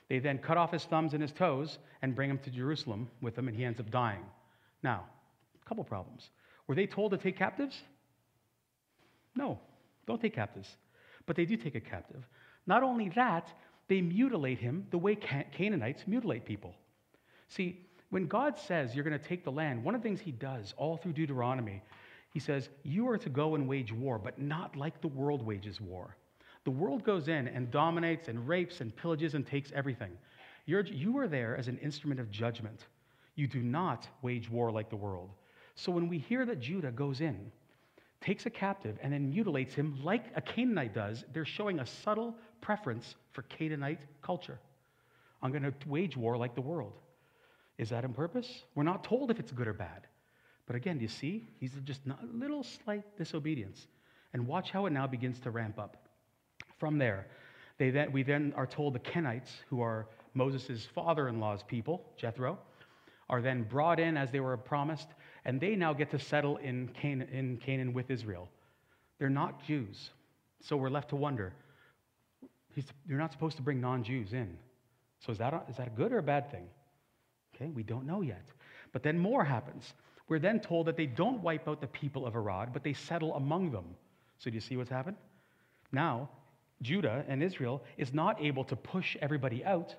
[0.08, 3.34] They then cut off his thumbs and his toes and bring him to Jerusalem with
[3.34, 4.24] them, and he ends up dying.
[4.82, 5.04] Now,
[5.60, 6.30] a couple problems.
[6.66, 7.80] Were they told to take captives?
[9.34, 9.58] No,
[10.06, 10.68] don't take captives.
[11.26, 12.24] But they do take a captive.
[12.66, 13.48] Not only that,
[13.88, 16.74] they mutilate him the way Canaanites mutilate people.
[17.48, 20.32] See, when God says you're going to take the land, one of the things he
[20.32, 21.82] does all through Deuteronomy
[22.36, 25.80] he says, You are to go and wage war, but not like the world wages
[25.80, 26.18] war.
[26.64, 30.10] The world goes in and dominates and rapes and pillages and takes everything.
[30.66, 32.84] You're, you are there as an instrument of judgment.
[33.36, 35.30] You do not wage war like the world.
[35.76, 37.52] So when we hear that Judah goes in,
[38.20, 42.34] takes a captive, and then mutilates him like a Canaanite does, they're showing a subtle
[42.60, 44.58] preference for Canaanite culture.
[45.42, 46.94] I'm going to wage war like the world.
[47.78, 48.64] Is that on purpose?
[48.74, 50.06] We're not told if it's good or bad.
[50.66, 51.46] But again, do you see?
[51.60, 53.86] He's just a little slight disobedience.
[54.32, 56.08] And watch how it now begins to ramp up.
[56.78, 57.26] From there,
[57.78, 62.02] they then, we then are told the Kenites, who are Moses' father in law's people,
[62.16, 62.58] Jethro,
[63.28, 65.08] are then brought in as they were promised,
[65.44, 68.48] and they now get to settle in Canaan, in Canaan with Israel.
[69.18, 70.10] They're not Jews.
[70.60, 71.52] So we're left to wonder
[73.06, 74.56] you're not supposed to bring non Jews in.
[75.20, 76.66] So is that, a, is that a good or a bad thing?
[77.54, 78.46] Okay, we don't know yet.
[78.92, 79.94] But then more happens.
[80.28, 83.34] We're then told that they don't wipe out the people of Arad, but they settle
[83.34, 83.84] among them.
[84.38, 85.16] So do you see what's happened?
[85.92, 86.28] Now,
[86.82, 89.94] Judah and Israel is not able to push everybody out.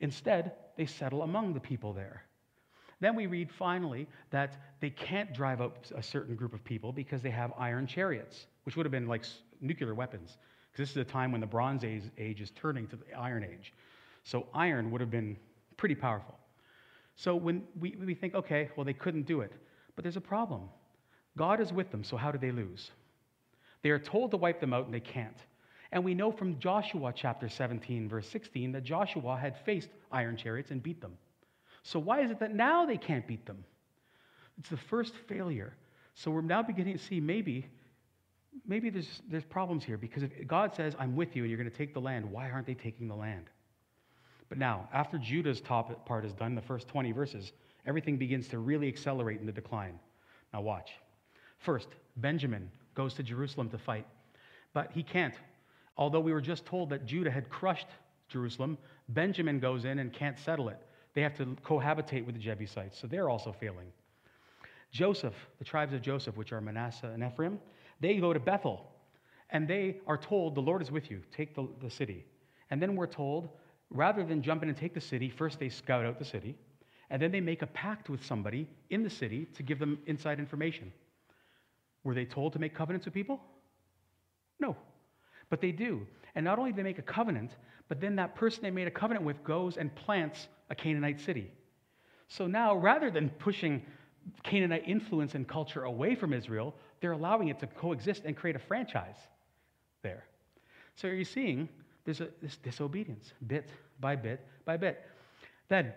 [0.00, 2.22] Instead, they settle among the people there.
[3.04, 7.20] Then we read finally that they can't drive out a certain group of people because
[7.20, 9.26] they have iron chariots, which would have been like
[9.60, 10.38] nuclear weapons.
[10.72, 13.44] Because this is a time when the Bronze age, age is turning to the Iron
[13.44, 13.74] Age.
[14.22, 15.36] So iron would have been
[15.76, 16.34] pretty powerful.
[17.14, 19.52] So when we, we think, okay, well, they couldn't do it.
[19.96, 20.70] But there's a problem.
[21.36, 22.90] God is with them, so how do they lose?
[23.82, 25.44] They are told to wipe them out, and they can't.
[25.92, 30.70] And we know from Joshua chapter 17, verse 16, that Joshua had faced iron chariots
[30.70, 31.18] and beat them.
[31.84, 33.62] So why is it that now they can't beat them?
[34.58, 35.74] It's the first failure.
[36.14, 37.66] So we're now beginning to see maybe,
[38.66, 41.70] maybe there's, there's problems here because if God says, I'm with you and you're going
[41.70, 43.44] to take the land, why aren't they taking the land?
[44.48, 47.52] But now, after Judah's top part is done, the first 20 verses,
[47.86, 49.98] everything begins to really accelerate in the decline.
[50.52, 50.92] Now, watch.
[51.58, 54.06] First, Benjamin goes to Jerusalem to fight,
[54.72, 55.34] but he can't.
[55.96, 57.88] Although we were just told that Judah had crushed
[58.28, 60.78] Jerusalem, Benjamin goes in and can't settle it.
[61.14, 63.92] They have to cohabitate with the Jebusites, so they're also failing.
[64.90, 67.58] Joseph, the tribes of Joseph, which are Manasseh and Ephraim,
[68.00, 68.86] they go to Bethel,
[69.50, 72.24] and they are told, The Lord is with you, take the, the city.
[72.70, 73.48] And then we're told,
[73.90, 76.56] rather than jump in and take the city, first they scout out the city,
[77.10, 80.38] and then they make a pact with somebody in the city to give them inside
[80.38, 80.92] information.
[82.02, 83.40] Were they told to make covenants with people?
[84.58, 84.76] No.
[85.50, 86.06] But they do.
[86.34, 87.52] And not only do they make a covenant,
[87.88, 91.50] but then that person they made a covenant with goes and plants a Canaanite city.
[92.28, 93.82] So now, rather than pushing
[94.42, 98.60] Canaanite influence and culture away from Israel, they're allowing it to coexist and create a
[98.60, 99.16] franchise
[100.02, 100.24] there.
[100.96, 101.68] So you're seeing
[102.04, 103.68] there's a, this disobedience, bit
[104.00, 105.04] by bit by bit.
[105.68, 105.92] Then,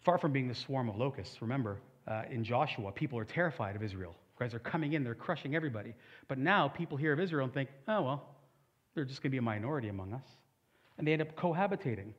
[0.00, 3.82] far from being the swarm of locusts, remember, uh, in Joshua, people are terrified of
[3.82, 4.14] Israel.
[4.38, 5.94] Guys are coming in, they're crushing everybody.
[6.26, 8.34] But now people hear of Israel and think, oh, well,
[8.94, 10.26] they're just going to be a minority among us.
[10.98, 12.12] And they end up cohabitating.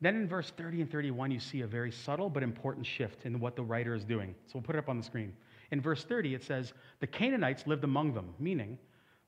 [0.00, 3.40] Then in verse 30 and 31, you see a very subtle but important shift in
[3.40, 4.34] what the writer is doing.
[4.46, 5.32] So we'll put it up on the screen.
[5.70, 8.78] In verse 30, it says, The Canaanites lived among them, meaning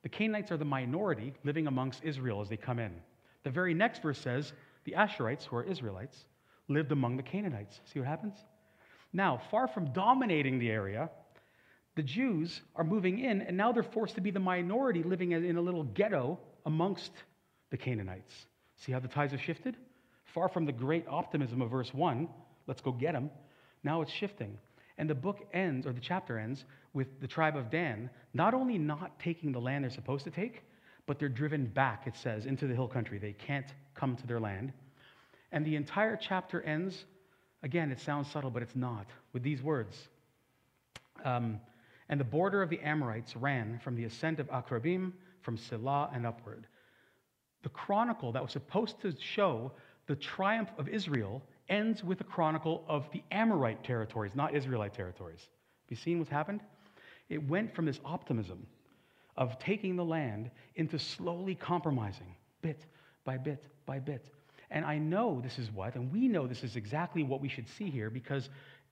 [0.02, 2.92] the Canaanites are the minority living amongst Israel as they come in.
[3.44, 4.52] The very next verse says,
[4.84, 6.26] The Asherites, who are Israelites,
[6.68, 7.80] lived among the Canaanites.
[7.84, 8.34] See what happens?
[9.12, 11.10] Now, far from dominating the area,
[11.94, 15.56] the Jews are moving in, and now they're forced to be the minority living in
[15.56, 17.12] a little ghetto amongst
[17.70, 18.46] the Canaanites.
[18.76, 19.76] See how the tides have shifted?
[20.36, 22.28] Far from the great optimism of verse 1,
[22.66, 23.30] let's go get them,
[23.82, 24.58] now it's shifting.
[24.98, 28.76] And the book ends, or the chapter ends, with the tribe of Dan not only
[28.76, 30.62] not taking the land they're supposed to take,
[31.06, 33.16] but they're driven back, it says, into the hill country.
[33.16, 34.74] They can't come to their land.
[35.52, 37.06] And the entire chapter ends,
[37.62, 39.96] again, it sounds subtle, but it's not, with these words.
[41.24, 41.60] Um,
[42.10, 46.26] and the border of the Amorites ran from the ascent of Akrabim, from Sela and
[46.26, 46.66] upward.
[47.62, 49.72] The chronicle that was supposed to show
[50.06, 55.40] the triumph of Israel ends with a chronicle of the Amorite territories, not Israelite territories.
[55.40, 56.60] Have you seen what's happened?
[57.28, 58.66] It went from this optimism
[59.36, 62.86] of taking the land into slowly compromising, bit
[63.24, 64.30] by bit by bit.
[64.70, 67.68] And I know this is what, and we know this is exactly what we should
[67.68, 68.48] see here because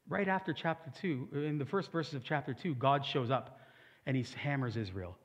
[0.08, 3.60] right after chapter 2, in the first verses of chapter 2, God shows up
[4.06, 5.16] and he hammers Israel.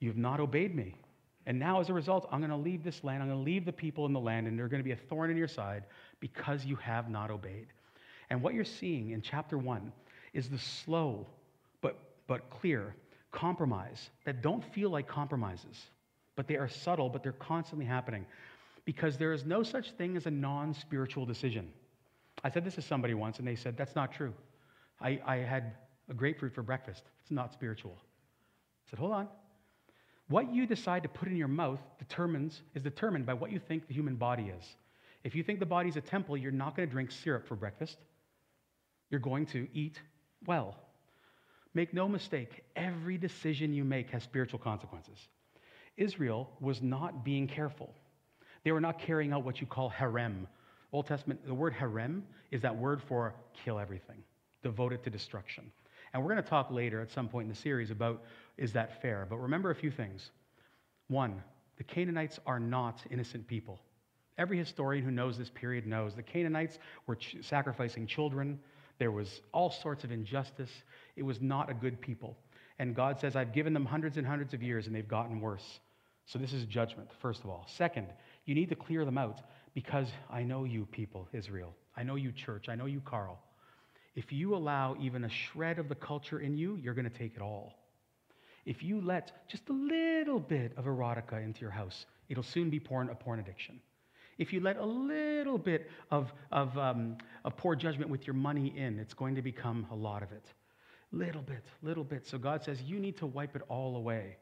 [0.00, 0.96] You have not obeyed me.
[1.48, 3.22] And now, as a result, I'm going to leave this land.
[3.22, 4.96] I'm going to leave the people in the land, and they're going to be a
[4.96, 5.84] thorn in your side
[6.20, 7.68] because you have not obeyed.
[8.28, 9.90] And what you're seeing in chapter 1
[10.34, 11.26] is the slow
[11.80, 12.94] but, but clear
[13.32, 15.86] compromise that don't feel like compromises,
[16.36, 18.26] but they are subtle, but they're constantly happening
[18.84, 21.70] because there is no such thing as a non spiritual decision.
[22.44, 24.34] I said this to somebody once, and they said, That's not true.
[25.00, 25.72] I, I had
[26.10, 27.04] a grapefruit for breakfast.
[27.22, 27.96] It's not spiritual.
[27.96, 29.28] I said, Hold on.
[30.28, 33.88] What you decide to put in your mouth determines, is determined by what you think
[33.88, 34.64] the human body is.
[35.24, 37.56] If you think the body is a temple, you're not going to drink syrup for
[37.56, 37.96] breakfast.
[39.10, 40.00] You're going to eat
[40.46, 40.76] well.
[41.74, 45.18] Make no mistake, every decision you make has spiritual consequences.
[45.96, 47.92] Israel was not being careful.
[48.64, 50.46] They were not carrying out what you call herem.
[50.92, 54.22] Old Testament, the word herem is that word for kill everything,
[54.62, 55.70] devoted to destruction.
[56.12, 58.22] And we're going to talk later at some point in the series about
[58.56, 59.26] is that fair?
[59.28, 60.30] But remember a few things.
[61.08, 61.42] One,
[61.76, 63.78] the Canaanites are not innocent people.
[64.36, 68.58] Every historian who knows this period knows the Canaanites were ch- sacrificing children.
[68.98, 70.70] There was all sorts of injustice.
[71.16, 72.36] It was not a good people.
[72.78, 75.80] And God says, I've given them hundreds and hundreds of years and they've gotten worse.
[76.26, 77.66] So this is judgment, first of all.
[77.76, 78.06] Second,
[78.44, 79.40] you need to clear them out
[79.74, 81.74] because I know you people, Israel.
[81.96, 82.68] I know you, church.
[82.68, 83.40] I know you, Carl.
[84.18, 87.36] If you allow even a shred of the culture in you, you're going to take
[87.36, 87.74] it all.
[88.66, 92.80] If you let just a little bit of erotica into your house, it'll soon be
[92.80, 93.78] porn, a porn addiction.
[94.36, 98.76] If you let a little bit of, of, um, of poor judgment with your money
[98.76, 100.46] in, it's going to become a lot of it.
[101.12, 102.26] Little bit, little bit.
[102.26, 104.36] So God says, you need to wipe it all away.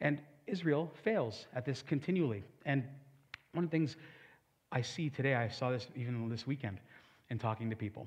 [0.00, 2.44] And Israel fails at this continually.
[2.66, 2.84] And
[3.50, 3.96] one of the things
[4.70, 6.78] I see today, I saw this even this weekend
[7.30, 8.06] in talking to people,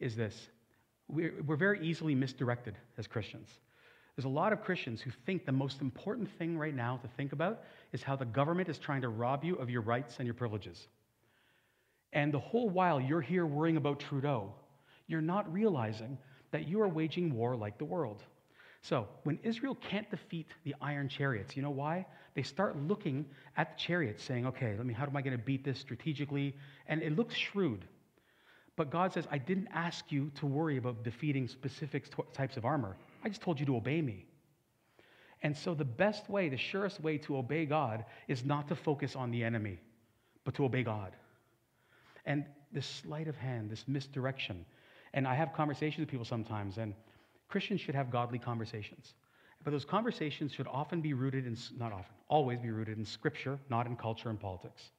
[0.00, 0.48] is this.
[1.08, 3.48] We're, we're very easily misdirected as Christians.
[4.16, 7.32] There's a lot of Christians who think the most important thing right now to think
[7.32, 10.34] about is how the government is trying to rob you of your rights and your
[10.34, 10.88] privileges.
[12.12, 14.52] And the whole while you're here worrying about Trudeau,
[15.06, 16.18] you're not realizing
[16.50, 18.22] that you are waging war like the world.
[18.82, 22.06] So, when Israel can't defeat the iron chariots, you know why?
[22.34, 25.42] They start looking at the chariots saying, okay, let me, how am I going to
[25.42, 26.56] beat this strategically?
[26.86, 27.84] And it looks shrewd.
[28.76, 32.96] But God says, I didn't ask you to worry about defeating specific types of armor.
[33.24, 34.26] I just told you to obey me.
[35.42, 39.16] And so, the best way, the surest way to obey God is not to focus
[39.16, 39.78] on the enemy,
[40.44, 41.12] but to obey God.
[42.26, 44.64] And this sleight of hand, this misdirection.
[45.14, 46.94] And I have conversations with people sometimes, and
[47.48, 49.14] Christians should have godly conversations.
[49.64, 53.58] But those conversations should often be rooted in, not often, always be rooted in Scripture,
[53.68, 54.90] not in culture and politics.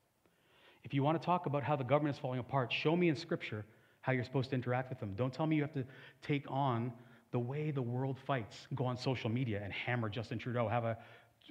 [0.83, 3.15] If you want to talk about how the government is falling apart, show me in
[3.15, 3.65] Scripture
[4.01, 5.13] how you're supposed to interact with them.
[5.15, 5.85] Don't tell me you have to
[6.21, 6.91] take on
[7.31, 8.67] the way the world fights.
[8.75, 10.67] Go on social media and hammer Justin Trudeau.
[10.67, 10.97] Have a,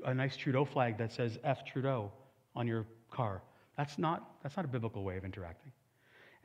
[0.04, 2.12] a nice Trudeau flag that says F Trudeau
[2.54, 3.42] on your car.
[3.76, 5.72] That's not, that's not a biblical way of interacting.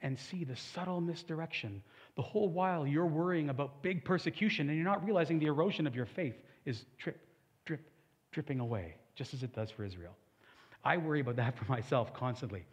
[0.02, 1.82] And see the subtle misdirection.
[2.16, 5.96] The whole while you're worrying about big persecution and you're not realizing the erosion of
[5.96, 7.20] your faith is drip,
[7.66, 7.82] drip,
[8.32, 10.16] dripping away, just as it does for Israel.
[10.84, 12.66] I worry about that for myself constantly.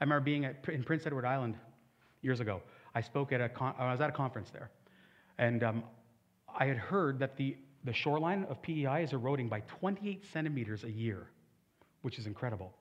[0.00, 1.56] I remember being at, in Prince Edward Island
[2.22, 2.62] years ago.
[2.94, 4.70] I spoke at a, con- I was at a conference there.
[5.38, 5.84] And um,
[6.58, 10.90] I had heard that the, the shoreline of PEI is eroding by 28 centimeters a
[10.90, 11.28] year,
[12.02, 12.72] which is incredible.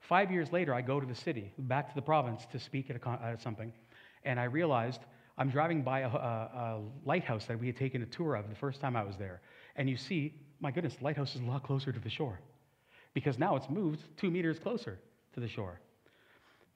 [0.00, 2.96] Five years later, I go to the city, back to the province to speak at,
[2.96, 3.72] a, at something,
[4.24, 5.00] and I realized
[5.38, 8.54] I'm driving by a, a, a, lighthouse that we had taken a tour of the
[8.54, 9.40] first time I was there.
[9.76, 12.40] And you see, my goodness, the lighthouse is a lot closer to the shore
[13.14, 14.98] because now it's moved two meters closer
[15.34, 15.80] to the shore.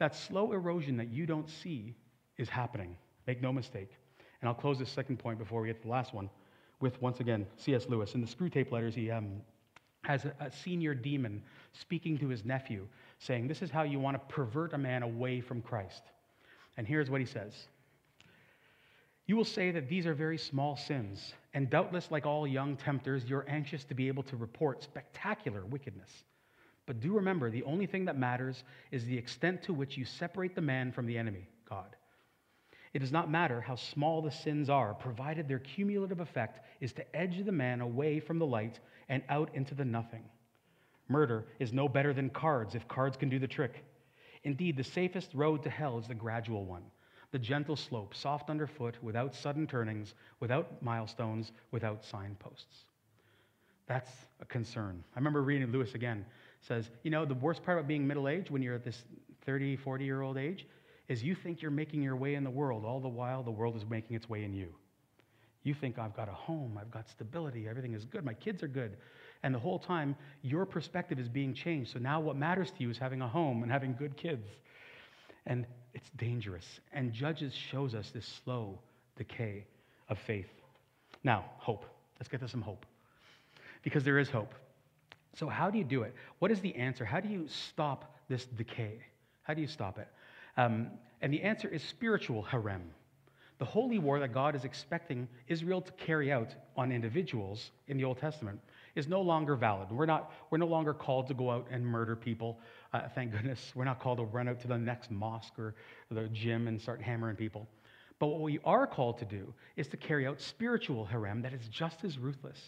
[0.00, 1.94] That slow erosion that you don't see
[2.38, 2.96] is happening.
[3.26, 3.90] Make no mistake.
[4.40, 6.30] And I'll close this second point before we get to the last one
[6.80, 7.86] with, once again, C.S.
[7.86, 8.14] Lewis.
[8.14, 9.42] In the Screwtape Letters, he um,
[10.02, 11.42] has a, a senior demon
[11.74, 12.86] speaking to his nephew,
[13.18, 16.02] saying, This is how you want to pervert a man away from Christ.
[16.78, 17.66] And here's what he says
[19.26, 23.26] You will say that these are very small sins, and doubtless, like all young tempters,
[23.26, 26.24] you're anxious to be able to report spectacular wickedness.
[26.86, 30.54] But do remember, the only thing that matters is the extent to which you separate
[30.54, 31.96] the man from the enemy, God.
[32.92, 37.16] It does not matter how small the sins are, provided their cumulative effect is to
[37.16, 40.24] edge the man away from the light and out into the nothing.
[41.08, 43.84] Murder is no better than cards if cards can do the trick.
[44.42, 46.84] Indeed, the safest road to hell is the gradual one
[47.32, 52.86] the gentle slope, soft underfoot, without sudden turnings, without milestones, without signposts.
[53.86, 55.04] That's a concern.
[55.14, 56.24] I remember reading Lewis again
[56.60, 59.02] says, you know, the worst part about being middle aged when you're at this
[59.46, 60.66] 30, 40 year old age
[61.08, 63.76] is you think you're making your way in the world, all the while the world
[63.76, 64.68] is making its way in you.
[65.62, 68.68] You think, I've got a home, I've got stability, everything is good, my kids are
[68.68, 68.96] good.
[69.42, 71.92] And the whole time, your perspective is being changed.
[71.92, 74.46] So now what matters to you is having a home and having good kids.
[75.46, 76.66] And it's dangerous.
[76.92, 78.78] And Judges shows us this slow
[79.16, 79.64] decay
[80.08, 80.48] of faith.
[81.24, 81.84] Now, hope.
[82.18, 82.86] Let's get to some hope.
[83.82, 84.54] Because there is hope.
[85.34, 86.14] So, how do you do it?
[86.38, 87.04] What is the answer?
[87.04, 88.98] How do you stop this decay?
[89.42, 90.08] How do you stop it?
[90.56, 92.82] Um, and the answer is spiritual herem.
[93.58, 98.04] The holy war that God is expecting Israel to carry out on individuals in the
[98.04, 98.58] Old Testament
[98.94, 99.90] is no longer valid.
[99.90, 102.58] We're, not, we're no longer called to go out and murder people.
[102.94, 103.72] Uh, thank goodness.
[103.74, 105.74] We're not called to run out to the next mosque or
[106.10, 107.68] the gym and start hammering people.
[108.18, 111.68] But what we are called to do is to carry out spiritual herem that is
[111.68, 112.58] just as ruthless.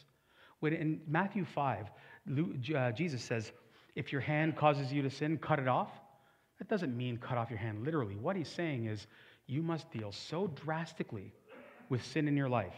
[0.61, 1.91] When in Matthew 5, uh,
[2.29, 3.51] Uh, Jesus says,
[3.95, 5.91] if your hand causes you to sin, cut it off.
[6.59, 8.17] That doesn't mean cut off your hand literally.
[8.17, 9.07] What he's saying is
[9.47, 11.33] you must deal so drastically
[11.89, 12.77] with sin in your life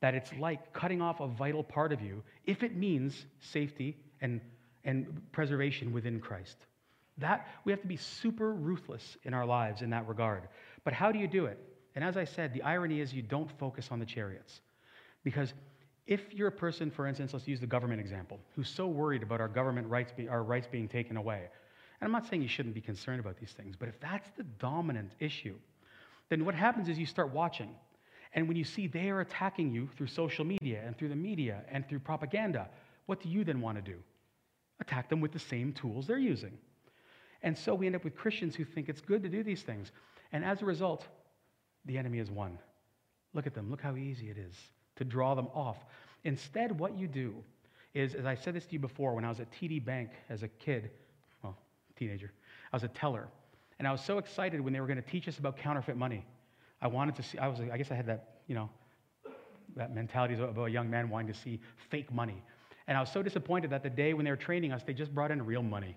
[0.00, 4.40] that it's like cutting off a vital part of you if it means safety and,
[4.84, 6.56] and preservation within Christ.
[7.18, 10.42] That we have to be super ruthless in our lives in that regard.
[10.84, 11.58] But how do you do it?
[11.94, 14.60] And as I said, the irony is you don't focus on the chariots.
[15.24, 15.52] Because
[16.06, 19.40] if you're a person, for instance, let's use the government example, who's so worried about
[19.40, 21.48] our government rights, be, our rights being taken away,
[22.00, 24.44] and I'm not saying you shouldn't be concerned about these things, but if that's the
[24.44, 25.56] dominant issue,
[26.28, 27.70] then what happens is you start watching.
[28.34, 31.62] And when you see they are attacking you through social media and through the media
[31.70, 32.68] and through propaganda,
[33.06, 33.98] what do you then want to do?
[34.80, 36.58] Attack them with the same tools they're using.
[37.42, 39.90] And so we end up with Christians who think it's good to do these things.
[40.32, 41.06] And as a result,
[41.86, 42.58] the enemy has won.
[43.32, 43.70] Look at them.
[43.70, 44.54] Look how easy it is
[44.96, 45.76] to draw them off.
[46.24, 47.34] Instead, what you do
[47.94, 50.42] is, as I said this to you before, when I was at TD Bank as
[50.42, 50.90] a kid,
[51.42, 51.56] well,
[51.98, 52.32] teenager,
[52.72, 53.28] I was a teller.
[53.78, 56.24] And I was so excited when they were going to teach us about counterfeit money.
[56.80, 58.70] I wanted to see, I was, I guess I had that, you know,
[59.76, 62.42] that mentality of a young man wanting to see fake money.
[62.86, 65.14] And I was so disappointed that the day when they were training us, they just
[65.14, 65.96] brought in real money.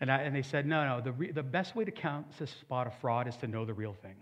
[0.00, 2.46] And, I, and they said, no, no, the, re, the best way to count to
[2.46, 4.14] spot a fraud is to know the real thing.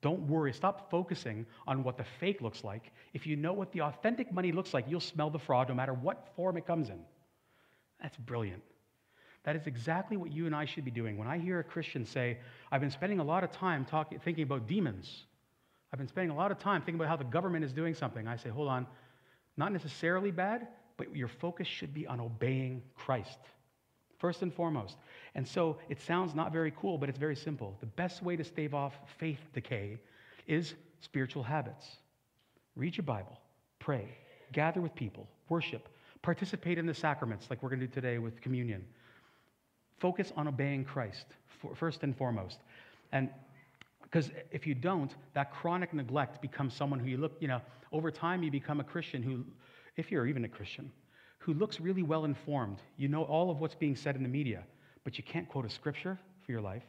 [0.00, 0.52] Don't worry.
[0.52, 2.92] Stop focusing on what the fake looks like.
[3.14, 5.92] If you know what the authentic money looks like, you'll smell the fraud no matter
[5.92, 7.00] what form it comes in.
[8.00, 8.62] That's brilliant.
[9.44, 11.16] That is exactly what you and I should be doing.
[11.16, 12.38] When I hear a Christian say,
[12.70, 15.24] I've been spending a lot of time talking, thinking about demons,
[15.92, 18.28] I've been spending a lot of time thinking about how the government is doing something,
[18.28, 18.86] I say, hold on,
[19.56, 23.38] not necessarily bad, but your focus should be on obeying Christ
[24.18, 24.96] first and foremost.
[25.34, 27.76] And so it sounds not very cool, but it's very simple.
[27.80, 29.98] The best way to stave off faith decay
[30.46, 31.86] is spiritual habits.
[32.76, 33.38] Read your Bible,
[33.78, 34.08] pray,
[34.52, 35.88] gather with people, worship,
[36.22, 38.84] participate in the sacraments like we're going to do today with communion.
[39.98, 41.26] Focus on obeying Christ
[41.74, 42.58] first and foremost.
[43.12, 43.30] And
[44.02, 47.60] because if you don't, that chronic neglect becomes someone who you look, you know,
[47.92, 49.44] over time you become a Christian who,
[49.96, 50.90] if you're even a Christian,
[51.48, 52.76] who looks really well informed.
[52.98, 54.64] You know all of what's being said in the media,
[55.02, 56.82] but you can't quote a scripture for your life.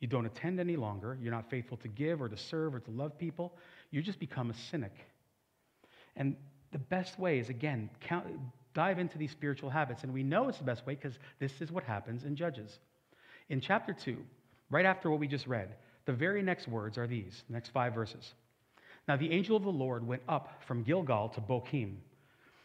[0.00, 1.18] You don't attend any longer.
[1.20, 3.52] You're not faithful to give or to serve or to love people.
[3.90, 4.94] You just become a cynic.
[6.16, 6.36] And
[6.70, 8.24] the best way is, again, count,
[8.72, 10.04] dive into these spiritual habits.
[10.04, 12.78] And we know it's the best way because this is what happens in Judges.
[13.50, 14.16] In chapter 2,
[14.70, 15.74] right after what we just read,
[16.06, 18.32] the very next words are these, the next five verses.
[19.06, 21.96] Now the angel of the Lord went up from Gilgal to Bochim.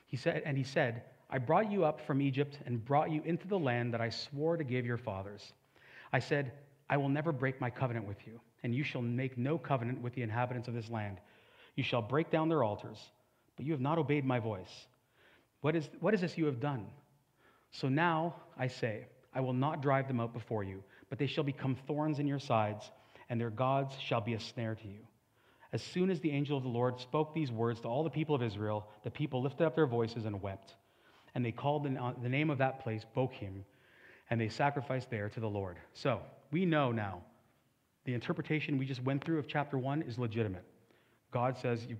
[0.06, 3.48] He said, and he said, I brought you up from Egypt and brought you into
[3.48, 5.54] the land that I swore to give your fathers.
[6.14, 6.54] I said,
[6.90, 10.14] I will never break my covenant with you, and you shall make no covenant with
[10.14, 11.20] the inhabitants of this land.
[11.76, 12.98] You shall break down their altars,
[13.58, 14.88] but you have not obeyed my voice.
[15.60, 16.86] What is, what is this you have done?
[17.72, 21.44] So now I say, I will not drive them out before you, but they shall
[21.44, 22.90] become thorns in your sides,
[23.30, 25.06] and their gods shall be a snare to you.
[25.74, 28.34] As soon as the angel of the Lord spoke these words to all the people
[28.34, 30.76] of Israel, the people lifted up their voices and wept
[31.36, 33.64] and they called the, uh, the name of that place Bochim,
[34.30, 35.78] and they sacrificed there to the Lord.
[35.94, 36.22] So
[36.52, 37.22] we know now
[38.06, 40.64] the interpretation we just went through of chapter 1 is legitimate.
[41.32, 41.98] God says, you,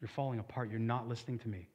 [0.00, 0.70] You're falling apart.
[0.70, 1.66] You're not listening to me.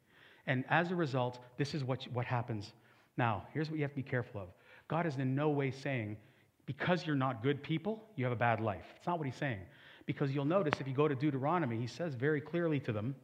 [0.47, 2.73] And as a result, this is what, what happens.
[3.17, 4.47] Now, here's what you have to be careful of
[4.87, 6.17] God is in no way saying,
[6.65, 8.85] because you're not good people, you have a bad life.
[8.97, 9.61] It's not what he's saying.
[10.05, 13.15] Because you'll notice if you go to Deuteronomy, he says very clearly to them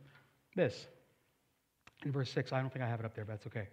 [0.56, 0.88] this
[2.06, 2.52] in verse 6.
[2.52, 3.68] I don't think I have it up there, but that's okay.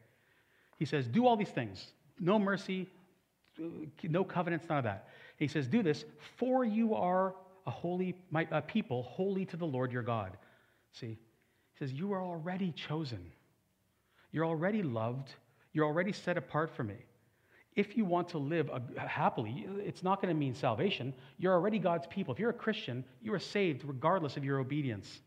[0.79, 1.93] He says, Do all these things.
[2.21, 2.89] No mercy,
[3.61, 3.67] uh,
[4.05, 5.09] no covenants, none of that.
[5.37, 6.05] He says, Do this,
[6.37, 7.35] for you are
[7.67, 10.37] a holy my, a people, holy to the Lord your God.
[10.93, 11.19] See,
[11.75, 13.31] he says, You are already chosen.
[14.33, 15.31] You're already loved.
[15.73, 16.97] You're already set apart for me.
[17.77, 21.15] If you want to live happily, it's not going to mean salvation.
[21.39, 22.35] You're already God's people.
[22.35, 25.21] If you're a Christian, you are saved regardless of your obedience.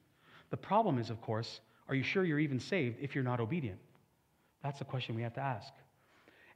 [0.50, 1.62] The problem is, of course,
[1.92, 3.78] are you sure you're even saved if you're not obedient?
[4.64, 5.74] That's the question we have to ask.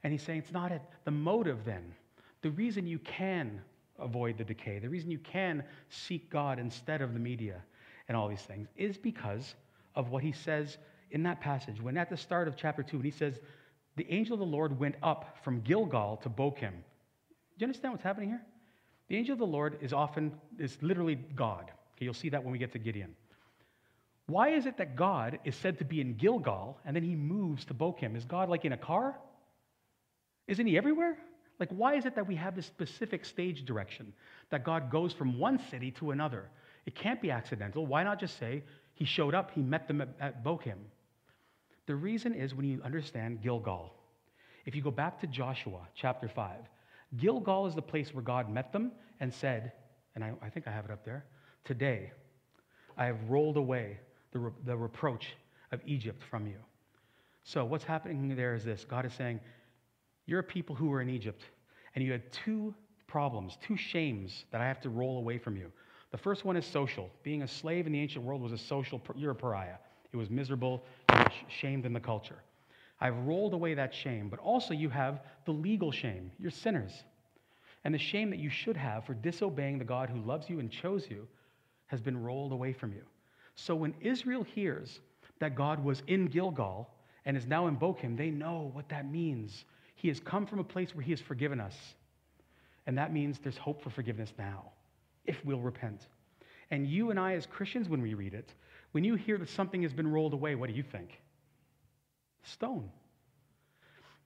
[0.02, 1.94] And he's saying it's not a, the motive then.
[2.40, 3.60] The reason you can
[3.98, 7.60] avoid the decay, the reason you can seek God instead of the media
[8.08, 9.54] and all these things is because
[9.94, 10.78] of what he says
[11.10, 11.82] in that passage.
[11.82, 13.38] When at the start of chapter 2, when he says,
[13.96, 16.72] The angel of the Lord went up from Gilgal to Bochim.
[16.72, 18.42] Do you understand what's happening here?
[19.08, 21.70] The angel of the Lord is often, is literally God.
[21.94, 23.14] Okay, you'll see that when we get to Gideon.
[24.26, 27.64] Why is it that God is said to be in Gilgal and then he moves
[27.66, 28.16] to Bochim?
[28.16, 29.16] Is God like in a car?
[30.48, 31.16] Isn't he everywhere?
[31.58, 34.12] Like, why is it that we have this specific stage direction
[34.50, 36.50] that God goes from one city to another?
[36.86, 37.86] It can't be accidental.
[37.86, 38.62] Why not just say
[38.94, 40.78] he showed up, he met them at, at Bochim?
[41.86, 43.92] The reason is when you understand Gilgal.
[44.66, 46.56] If you go back to Joshua chapter 5,
[47.16, 49.72] Gilgal is the place where God met them and said,
[50.14, 51.24] and I, I think I have it up there,
[51.64, 52.10] today
[52.98, 53.98] I have rolled away
[54.36, 55.28] the, re- the reproach
[55.72, 56.58] of Egypt from you.
[57.42, 59.40] So what's happening there is this God is saying,
[60.26, 61.42] You're a people who were in Egypt,
[61.94, 62.74] and you had two
[63.06, 65.72] problems, two shames that I have to roll away from you.
[66.10, 67.08] The first one is social.
[67.22, 69.76] Being a slave in the ancient world was a social, you're a pariah.
[70.12, 72.42] It was miserable, you were shamed in the culture.
[73.00, 76.30] I've rolled away that shame, but also you have the legal shame.
[76.38, 76.92] You're sinners.
[77.84, 80.70] And the shame that you should have for disobeying the God who loves you and
[80.70, 81.26] chose you
[81.86, 83.02] has been rolled away from you.
[83.56, 85.00] So when Israel hears
[85.40, 86.88] that God was in Gilgal
[87.24, 89.64] and is now in Bochim, they know what that means.
[89.96, 91.74] He has come from a place where He has forgiven us.
[92.86, 94.70] And that means there's hope for forgiveness now,
[95.24, 96.06] if we'll repent.
[96.70, 98.52] And you and I, as Christians, when we read it,
[98.92, 101.20] when you hear that something has been rolled away, what do you think?
[102.44, 102.90] Stone.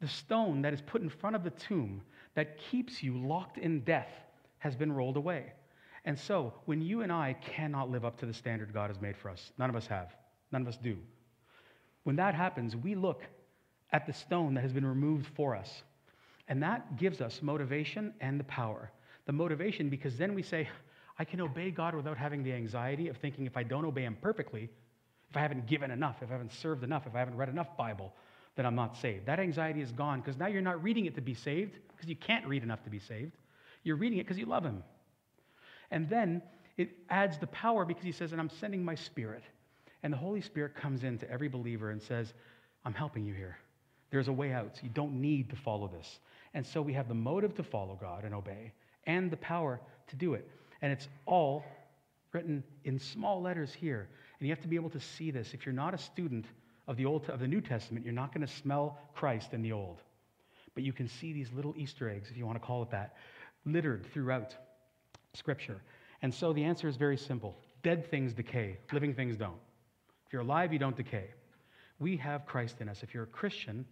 [0.00, 2.02] The stone that is put in front of the tomb
[2.34, 4.10] that keeps you locked in death
[4.58, 5.52] has been rolled away.
[6.04, 9.16] And so, when you and I cannot live up to the standard God has made
[9.16, 10.14] for us, none of us have,
[10.50, 10.96] none of us do.
[12.04, 13.22] When that happens, we look
[13.92, 15.82] at the stone that has been removed for us.
[16.48, 18.90] And that gives us motivation and the power.
[19.26, 20.68] The motivation, because then we say,
[21.18, 24.16] I can obey God without having the anxiety of thinking if I don't obey Him
[24.20, 24.70] perfectly,
[25.28, 27.76] if I haven't given enough, if I haven't served enough, if I haven't read enough
[27.76, 28.12] Bible,
[28.56, 29.26] then I'm not saved.
[29.26, 32.16] That anxiety is gone because now you're not reading it to be saved because you
[32.16, 33.32] can't read enough to be saved.
[33.84, 34.82] You're reading it because you love Him.
[35.90, 36.42] And then
[36.76, 39.42] it adds the power because he says, and I'm sending my spirit.
[40.02, 42.32] And the Holy Spirit comes into every believer and says,
[42.84, 43.58] I'm helping you here.
[44.10, 44.78] There's a way out.
[44.82, 46.20] You don't need to follow this.
[46.54, 48.72] And so we have the motive to follow God and obey,
[49.04, 50.48] and the power to do it.
[50.82, 51.64] And it's all
[52.32, 54.08] written in small letters here.
[54.38, 55.52] And you have to be able to see this.
[55.52, 56.46] If you're not a student
[56.88, 59.72] of the Old of the New Testament, you're not going to smell Christ in the
[59.72, 59.98] Old.
[60.74, 63.16] But you can see these little Easter eggs, if you want to call it that,
[63.64, 64.56] littered throughout
[65.34, 65.80] Scripture.
[66.22, 69.58] And so the answer is very simple dead things decay, living things don't.
[70.26, 71.30] If you're alive, you don't decay.
[71.98, 73.02] We have Christ in us.
[73.02, 73.86] If you're a Christian,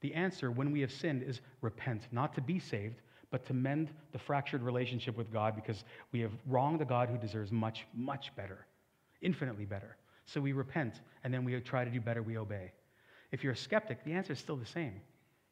[0.00, 3.90] the answer when we have sinned is repent, not to be saved, but to mend
[4.12, 8.30] the fractured relationship with God because we have wronged a God who deserves much, much
[8.36, 8.66] better,
[9.22, 9.96] infinitely better.
[10.26, 12.72] So we repent, and then we try to do better, we obey.
[13.32, 15.00] If you're a skeptic, the answer is still the same.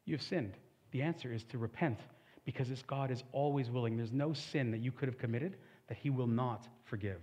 [0.05, 0.53] You've sinned.
[0.91, 1.99] The answer is to repent
[2.45, 3.97] because this God is always willing.
[3.97, 7.19] There's no sin that you could have committed that he will not forgive.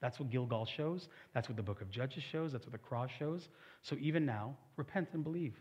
[0.00, 1.08] That's what Gilgal shows.
[1.32, 2.52] That's what the book of Judges shows.
[2.52, 3.48] That's what the cross shows.
[3.82, 5.60] So even now, repent and believe.